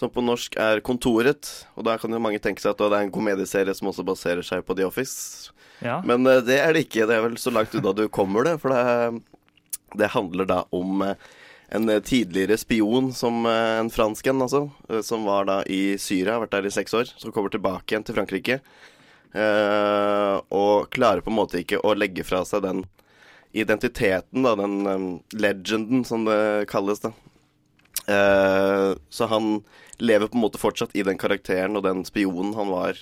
Som 0.00 0.08
på 0.08 0.22
norsk 0.24 0.54
er 0.56 0.80
Kontoret. 0.80 1.48
Og 1.76 1.84
da 1.84 1.98
kan 2.00 2.12
jo 2.14 2.20
mange 2.22 2.40
tenke 2.40 2.62
seg 2.62 2.72
at 2.72 2.80
det 2.80 2.88
er 2.96 3.02
en 3.04 3.12
komedieserie 3.12 3.74
som 3.76 3.90
også 3.90 4.04
baserer 4.08 4.46
seg 4.46 4.62
på 4.64 4.76
The 4.78 4.86
Office. 4.88 5.52
Ja. 5.84 5.98
Men 6.08 6.24
eh, 6.26 6.40
det 6.44 6.56
er 6.62 6.72
det 6.72 6.86
ikke. 6.86 7.04
Det 7.08 7.18
er 7.18 7.26
vel 7.26 7.36
så 7.40 7.52
langt 7.52 7.74
unna 7.76 7.92
du 7.96 8.06
kommer 8.08 8.48
det. 8.48 8.56
For 8.62 8.72
det, 8.72 9.20
det 10.00 10.12
handler 10.14 10.48
da 10.48 10.62
om 10.76 11.04
eh, 11.04 11.28
en 11.76 11.92
eh, 11.92 12.00
tidligere 12.00 12.56
spion, 12.60 13.12
som 13.12 13.44
en 13.44 13.92
fransk 13.92 14.32
en, 14.32 14.40
altså. 14.46 14.62
Som 15.04 15.28
var 15.28 15.44
da 15.50 15.60
i 15.68 15.98
Syria, 16.00 16.38
har 16.38 16.46
vært 16.46 16.56
der 16.56 16.70
i 16.70 16.74
seks 16.80 16.96
år. 16.96 17.12
Som 17.20 17.36
kommer 17.36 17.52
tilbake 17.52 17.92
igjen 17.92 18.08
til 18.08 18.16
Frankrike. 18.16 18.62
og 20.50 20.88
klarer 20.90 21.20
på 21.22 21.30
en 21.30 21.36
måte 21.36 21.60
ikke 21.60 21.78
å 21.86 21.92
legge 21.94 22.24
fra 22.26 22.40
seg 22.48 22.64
den 22.64 22.80
identiteten, 23.52 24.42
da, 24.42 24.56
den 24.58 25.20
legenden, 25.38 26.02
som 26.04 26.24
det 26.26 26.66
kalles, 26.72 27.04
da. 27.04 27.12
Eh, 28.10 28.90
så 29.12 29.30
han 29.30 29.52
lever 30.00 30.30
på 30.30 30.38
en 30.38 30.44
måte 30.44 30.60
fortsatt 30.60 30.94
i 30.96 31.04
den 31.06 31.20
karakteren 31.20 31.76
og 31.78 31.84
den 31.86 32.04
spionen 32.08 32.54
han 32.56 32.70
var 32.72 32.98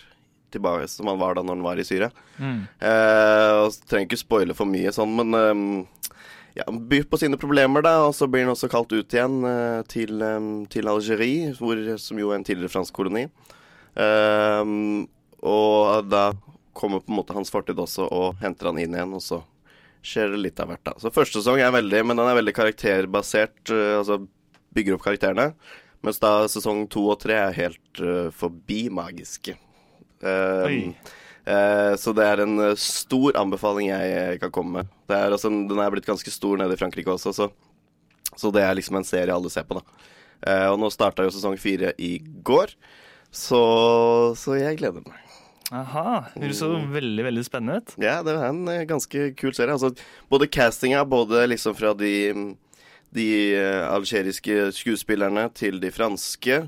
tilbake, 0.53 0.89
som 0.89 1.11
han 1.11 1.21
var 1.21 1.37
da 1.37 1.45
når 1.45 1.59
han 1.59 1.67
var 1.67 1.81
i 1.81 1.87
Syria. 1.87 2.11
Mm. 2.39 2.63
Eh, 2.81 3.53
og 3.63 3.77
trenger 3.89 4.09
ikke 4.09 4.21
spoile 4.21 4.57
for 4.57 4.69
mye 4.69 4.93
sånn, 4.95 5.15
men 5.19 5.39
eh, 5.39 6.15
ja, 6.59 6.65
han 6.67 6.81
byr 6.89 7.05
på 7.11 7.21
sine 7.21 7.39
problemer, 7.41 7.85
da, 7.85 7.99
og 8.09 8.15
så 8.17 8.27
blir 8.31 8.47
han 8.47 8.55
også 8.55 8.71
kalt 8.73 8.93
ut 8.95 9.15
igjen 9.15 9.43
eh, 9.47 9.83
til, 9.91 10.17
eh, 10.25 10.49
til 10.73 10.91
Algerie, 10.91 11.53
hvor, 11.59 11.79
som 12.03 12.19
jo 12.21 12.33
er 12.33 12.41
en 12.41 12.49
tidligere 12.49 12.73
fransk 12.73 12.97
koloni. 12.97 13.29
Eh, 13.99 14.73
og 15.49 16.09
da 16.11 16.25
kommer 16.79 17.03
på 17.03 17.13
en 17.13 17.19
måte 17.19 17.35
hans 17.37 17.51
fortid 17.51 17.79
også 17.79 18.07
og 18.15 18.43
henter 18.43 18.71
han 18.71 18.81
inn 18.83 18.97
igjen, 18.97 19.15
og 19.15 19.23
så 19.23 19.43
skjer 20.09 20.33
det 20.33 20.43
litt 20.47 20.61
av 20.63 20.71
hvert, 20.71 20.85
da. 20.87 20.97
Så 21.03 21.13
første 21.13 21.43
sesong 21.43 21.61
er 21.61 21.75
veldig, 21.75 22.05
men 22.07 22.19
den 22.19 22.31
er 22.31 22.39
veldig 22.39 22.55
karakterbasert, 22.57 23.61
altså 23.99 24.23
bygger 24.75 24.97
opp 24.97 25.05
karakterene. 25.07 25.53
Mens 26.05 26.21
da 26.23 26.33
sesong 26.51 26.85
to 26.91 27.09
og 27.11 27.19
tre 27.23 27.39
er 27.41 27.57
helt 27.57 28.03
uh, 28.03 28.29
forbi 28.35 28.87
magiske. 28.95 29.57
Oi. 30.19 30.97
eh, 31.47 31.93
så 31.95 32.11
det 32.11 32.25
er 32.27 32.41
en 32.43 32.57
eh, 32.59 32.81
stor 32.83 33.37
anbefaling 33.39 33.87
jeg 33.87 34.41
kan 34.43 34.51
komme 34.51 34.81
med. 34.81 34.89
Det 35.07 35.15
er 35.15 35.31
også 35.31 35.47
en, 35.47 35.61
den 35.71 35.79
er 35.79 35.93
blitt 35.95 36.09
ganske 36.09 36.33
stor 36.35 36.59
nede 36.59 36.75
i 36.75 36.81
Frankrike 36.81 37.13
også, 37.13 37.31
så, 37.37 37.47
så 38.35 38.51
det 38.51 38.65
er 38.67 38.75
liksom 38.75 38.99
en 38.99 39.07
serie 39.07 39.31
alle 39.31 39.53
ser 39.55 39.69
på, 39.69 39.79
da. 39.79 40.03
Og 40.73 40.81
nå 40.83 40.91
starta 40.91 41.23
jo 41.23 41.31
sesong 41.35 41.55
fire 41.63 41.93
i 42.03 42.17
går, 42.19 42.75
så, 43.31 43.63
så 44.43 44.59
jeg 44.59 44.81
gleder 44.83 45.07
meg. 45.07 45.23
Aha. 45.71 46.25
Høres 46.35 46.65
så 46.65 46.73
veldig, 46.91 47.25
veldig 47.29 47.47
spennende 47.47 47.79
ut. 47.79 47.95
Ja, 48.03 48.19
det 48.27 48.35
er 48.35 48.49
en 48.49 48.67
ganske 48.91 49.31
kul 49.39 49.55
serie. 49.55 49.79
Altså, 49.79 49.93
både 50.35 50.51
castinga, 50.51 51.05
både 51.07 51.47
liksom 51.53 51.79
fra 51.79 51.95
de, 51.95 52.13
de 53.15 53.57
eh, 53.57 53.85
algeriske 53.89 54.69
skuespillerne 54.77 55.49
til 55.57 55.81
de 55.81 55.91
franske, 55.95 56.61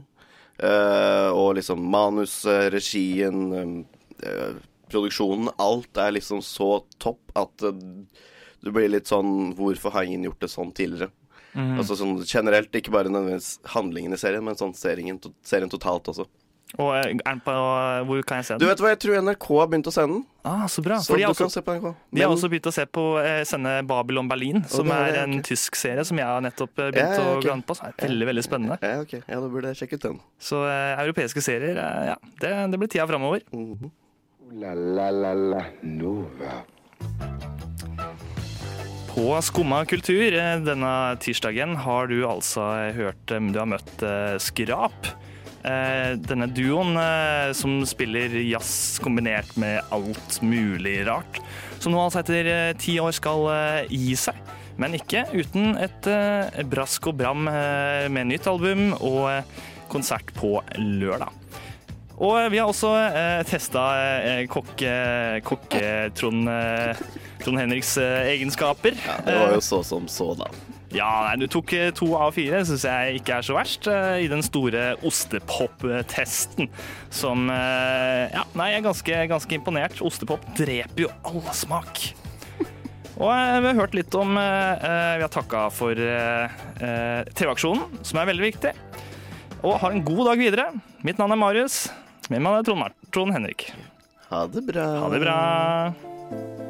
eh, 0.58 1.28
og 1.30 1.54
liksom 1.58 1.82
manuset, 1.92 2.70
regien, 2.74 3.86
eh, 4.22 4.50
produksjonen 4.90 5.52
Alt 5.62 6.00
er 6.02 6.16
liksom 6.16 6.40
så 6.42 6.80
topp 6.98 7.30
at 7.38 7.62
du 7.62 8.70
blir 8.74 8.88
litt 8.90 9.06
sånn 9.06 9.52
Hvorfor 9.54 9.94
har 9.94 10.02
ingen 10.02 10.24
gjort 10.26 10.40
det 10.42 10.48
sånn 10.50 10.72
tidligere? 10.74 11.12
Mm. 11.54 11.76
Altså 11.78 11.96
sånn 11.98 12.16
generelt, 12.26 12.74
ikke 12.74 12.92
bare 12.94 13.10
nødvendigvis 13.10 13.60
handlingen 13.72 14.14
i 14.14 14.18
serien, 14.20 14.44
men 14.46 14.58
sånn 14.58 14.74
serien, 14.74 15.18
serien 15.46 15.70
totalt 15.70 16.10
også. 16.10 16.26
Og 16.78 16.90
eh, 16.94 17.08
er 17.10 17.24
den 17.24 17.40
på, 17.42 17.54
hvor 18.06 18.20
kan 18.22 18.40
jeg 18.40 18.46
se 18.46 18.54
den? 18.54 18.62
Du 18.62 18.68
vet 18.68 18.82
hva, 18.82 18.92
jeg 18.92 19.00
tror 19.02 19.18
NRK 19.26 19.46
har 19.58 19.70
begynt 19.72 19.88
å 19.90 19.94
sende 19.94 20.18
den. 20.18 20.26
Ah, 20.46 20.64
så 20.70 20.82
bra. 20.84 21.00
Så 21.02 21.18
du 21.18 21.24
kan 21.36 21.50
se 21.52 21.62
på 21.64 21.74
NRK. 21.76 21.88
de 22.14 22.22
har 22.22 22.32
også 22.32 22.48
begynt 22.52 22.68
å 22.70 22.72
se 22.72 22.84
på, 22.86 23.04
eh, 23.20 23.42
sende 23.48 23.72
Babylon 23.88 24.28
Berlin, 24.30 24.62
som 24.70 24.88
det 24.88 24.96
er 24.96 25.10
er 25.10 25.22
en 25.24 25.38
okay. 25.40 25.48
tysk 25.50 25.76
serie 25.76 26.04
som 26.06 26.20
jeg 26.20 26.26
har 26.26 26.40
nettopp 26.44 26.78
eh, 26.78 26.92
begynt 26.94 27.16
Ja, 27.16 27.18
okay. 27.18 27.32
å 27.32 27.36
ok. 27.36 27.44
glane 27.44 27.66
på. 27.66 27.76
Så 27.76 27.88
er 27.88 27.96
veldig, 28.06 28.28
veldig 28.30 28.44
spennende. 28.46 28.78
Ja, 28.80 29.00
ok. 29.02 29.14
Ja, 29.20 29.40
da 29.40 29.48
burde 29.52 29.72
jeg 29.72 29.80
sjekke 29.82 29.98
ut 29.98 30.06
den. 30.06 30.20
Så 30.38 30.62
eh, 30.68 31.02
europeiske 31.04 31.44
serier, 31.44 31.80
eh, 31.80 32.12
ja, 32.12 32.18
det, 32.40 32.52
det 32.72 32.80
blir 32.80 32.92
tida 32.92 33.06
framover. 33.10 33.42
Mm 33.52 33.74
-hmm. 33.74 33.90
la 34.60 34.74
la 34.74 35.10
la 35.10 35.34
la 35.34 35.64
Nova. 35.82 36.62
På 39.10 39.42
Skumma 39.42 39.84
kultur 39.84 40.30
denne 40.64 41.16
tirsdagen 41.20 41.76
har 41.76 42.06
du 42.06 42.26
altså 42.26 42.92
hørt 42.94 43.26
Du 43.26 43.58
har 43.58 43.66
møtt 43.66 44.02
Skrap. 44.38 45.06
Eh, 45.64 46.14
Denne 46.24 46.48
duoen 46.56 46.96
eh, 46.96 47.50
som 47.56 47.80
spiller 47.88 48.32
jazz 48.46 49.00
kombinert 49.02 49.52
med 49.60 49.82
alt 49.92 50.38
mulig 50.44 51.00
rart. 51.08 51.42
Som 51.80 51.92
nå 51.94 52.00
altså 52.04 52.22
etter 52.22 52.48
eh, 52.48 52.70
ti 52.80 52.96
år 53.02 53.12
skal 53.16 53.44
gi 53.90 54.14
seg. 54.18 54.38
Men 54.80 54.96
ikke 54.96 55.26
uten 55.34 55.74
et 55.76 56.06
brask 56.70 57.10
og 57.10 57.18
bram 57.20 57.44
med 57.44 58.30
nytt 58.30 58.46
album 58.48 58.94
og 58.96 59.28
konsert 59.92 60.32
på 60.38 60.54
lørdag. 60.80 61.34
Og 62.20 62.36
vi 62.52 62.58
har 62.60 62.68
også 62.68 62.90
eh, 63.00 63.42
testa 63.48 63.82
eh, 64.20 64.42
kokke, 64.52 64.90
kokke 65.46 65.84
Trond, 66.16 66.50
eh, 66.52 66.98
Trond 67.40 67.60
Henriks 67.62 67.94
eh, 68.00 68.34
egenskaper. 68.34 68.98
Ja, 69.06 69.14
det 69.24 69.36
var 69.38 69.54
jo 69.56 69.62
så 69.64 69.80
som 69.88 70.08
så, 70.08 70.34
da. 70.36 70.50
Ja, 70.90 71.08
nei, 71.22 71.36
du 71.38 71.46
tok 71.50 71.70
eh, 71.76 71.90
to 71.94 72.08
av 72.18 72.32
fire, 72.34 72.64
syns 72.66 72.82
jeg 72.86 73.20
ikke 73.20 73.36
er 73.38 73.46
så 73.46 73.54
verst, 73.54 73.86
eh, 73.90 74.24
i 74.24 74.30
den 74.30 74.42
store 74.42 74.96
ostepop-testen. 75.06 76.66
Som 77.14 77.46
eh, 77.54 78.26
Ja, 78.34 78.42
nei, 78.58 78.72
jeg 78.72 78.80
er 78.80 78.88
ganske, 78.88 79.20
ganske 79.30 79.54
imponert. 79.54 80.02
Ostepop 80.02 80.42
dreper 80.58 81.06
jo 81.06 81.12
all 81.30 81.46
smak. 81.54 82.08
Og 83.20 83.28
vi 83.28 83.68
har 83.68 83.76
hørt 83.76 83.92
litt 83.94 84.14
om 84.16 84.32
Vi 84.32 85.20
har 85.20 85.28
takka 85.28 85.66
for 85.76 85.92
TV-aksjonen, 86.80 88.00
som 88.00 88.16
er 88.16 88.30
veldig 88.30 88.46
viktig. 88.46 88.72
Og 89.60 89.76
ha 89.82 89.90
en 89.92 90.00
god 90.08 90.30
dag 90.30 90.40
videre. 90.40 90.66
Mitt 91.04 91.20
navn 91.20 91.36
er 91.36 91.42
Marius. 91.42 91.82
Min 92.32 92.40
mann 92.40 92.56
er 92.56 92.64
Trond, 92.64 92.96
Trond 93.12 93.36
Henrik. 93.36 93.68
Ha 94.32 94.46
det 94.48 94.64
bra. 94.72 94.88
Ha 95.04 95.12
det 95.12 95.20
bra. 95.20 96.69